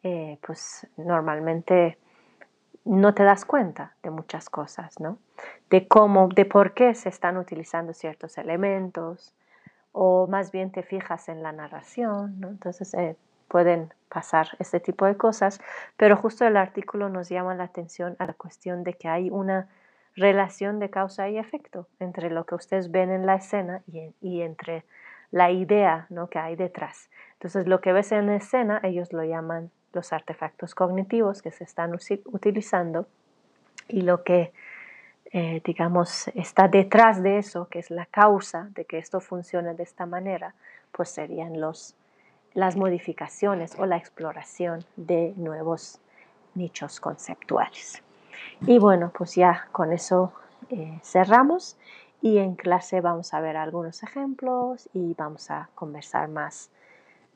eh, 0.04 0.38
pues 0.46 0.88
normalmente 0.98 1.98
no 2.86 3.14
te 3.14 3.24
das 3.24 3.46
cuenta 3.46 3.94
de 4.04 4.12
muchas 4.12 4.50
cosas, 4.50 5.00
¿no? 5.00 5.18
De 5.70 5.88
cómo, 5.88 6.30
de 6.30 6.46
por 6.46 6.74
qué 6.74 6.94
se 6.94 7.10
están 7.10 7.38
utilizando 7.38 7.94
ciertos 7.94 8.38
elementos, 8.38 9.34
o 9.92 10.28
más 10.28 10.52
bien 10.52 10.72
te 10.72 10.84
fijas 10.84 11.30
en 11.30 11.42
la 11.42 11.52
narración, 11.52 12.40
¿no? 12.40 12.50
Entonces 12.50 12.94
eh, 12.94 13.16
pueden 13.48 13.94
pasar 14.10 14.50
este 14.60 14.80
tipo 14.80 15.06
de 15.06 15.18
cosas, 15.18 15.60
pero 15.98 16.16
justo 16.16 16.46
el 16.46 16.58
artículo 16.58 17.10
nos 17.10 17.30
llama 17.30 17.56
la 17.56 17.64
atención 17.64 18.16
a 18.20 18.28
la 18.28 18.34
cuestión 18.34 18.84
de 18.84 18.94
que 18.94 19.08
hay 19.08 19.30
una 19.30 19.68
relación 20.16 20.80
de 20.80 20.90
causa 20.90 21.30
y 21.30 21.38
efecto 21.38 21.88
entre 22.00 22.30
lo 22.30 22.46
que 22.46 22.56
ustedes 22.56 22.92
ven 22.92 23.12
en 23.12 23.26
la 23.26 23.36
escena 23.36 23.82
y, 24.22 24.42
entre 24.42 24.86
la 25.32 25.52
idea 25.52 26.08
¿no? 26.10 26.30
que 26.30 26.40
hay 26.40 26.56
detrás. 26.56 27.10
Entonces, 27.34 27.68
lo 27.68 27.82
que 27.82 27.92
ves 27.92 28.12
en 28.12 28.30
escena, 28.30 28.80
ellos 28.84 29.12
lo 29.12 29.24
llaman 29.24 29.72
los 29.96 30.14
artefactos 30.14 30.76
cognitivos 30.76 31.42
que 31.42 31.52
se 31.52 31.64
están 31.64 31.98
utilizando 32.26 33.08
y 33.88 34.02
lo 34.02 34.24
que, 34.24 34.52
eh, 35.32 35.62
digamos, 35.64 36.28
está 36.36 36.68
detrás 36.68 37.24
de 37.24 37.40
eso, 37.40 37.68
que 37.70 37.80
es 37.80 37.90
la 37.90 38.06
causa 38.06 38.70
de 38.76 38.86
que 38.86 38.98
esto 38.98 39.20
funcione 39.22 39.74
de 39.74 39.84
esta 39.84 40.06
manera, 40.06 40.54
pues 40.92 41.10
serían 41.10 41.60
los, 41.60 41.96
las 42.54 42.76
modificaciones 42.76 43.76
o 43.80 43.86
la 43.86 43.98
exploración 43.98 44.86
de 44.96 45.34
nuevos 45.38 46.00
nichos 46.54 47.00
conceptuales. 47.00 48.04
Y 48.68 48.78
bueno, 48.78 49.12
pues 49.18 49.36
ya 49.36 49.68
con 49.72 49.92
eso 49.92 50.34
eh, 50.70 51.00
cerramos 51.04 51.78
y 52.22 52.38
en 52.38 52.56
clase 52.56 53.02
vamos 53.02 53.34
a 53.34 53.40
ver 53.40 53.56
algunos 53.58 54.04
ejemplos 54.04 54.90
y 54.94 55.14
vamos 55.14 55.52
a 55.52 55.70
conversar 55.76 56.28
más 56.28 56.70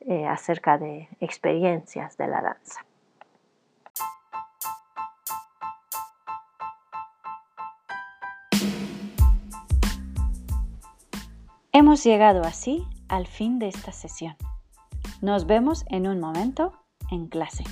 eh, 0.00 0.26
acerca 0.26 0.78
de 0.78 1.08
experiencias 1.20 2.16
de 2.16 2.26
la 2.26 2.42
danza. 2.42 2.84
Hemos 11.72 12.02
llegado 12.04 12.42
así 12.42 12.84
al 13.08 13.26
fin 13.26 13.58
de 13.58 13.68
esta 13.68 13.92
sesión. 13.92 14.36
Nos 15.22 15.46
vemos 15.46 15.84
en 15.88 16.08
un 16.08 16.18
momento 16.20 16.72
en 17.10 17.28
clase. 17.28 17.64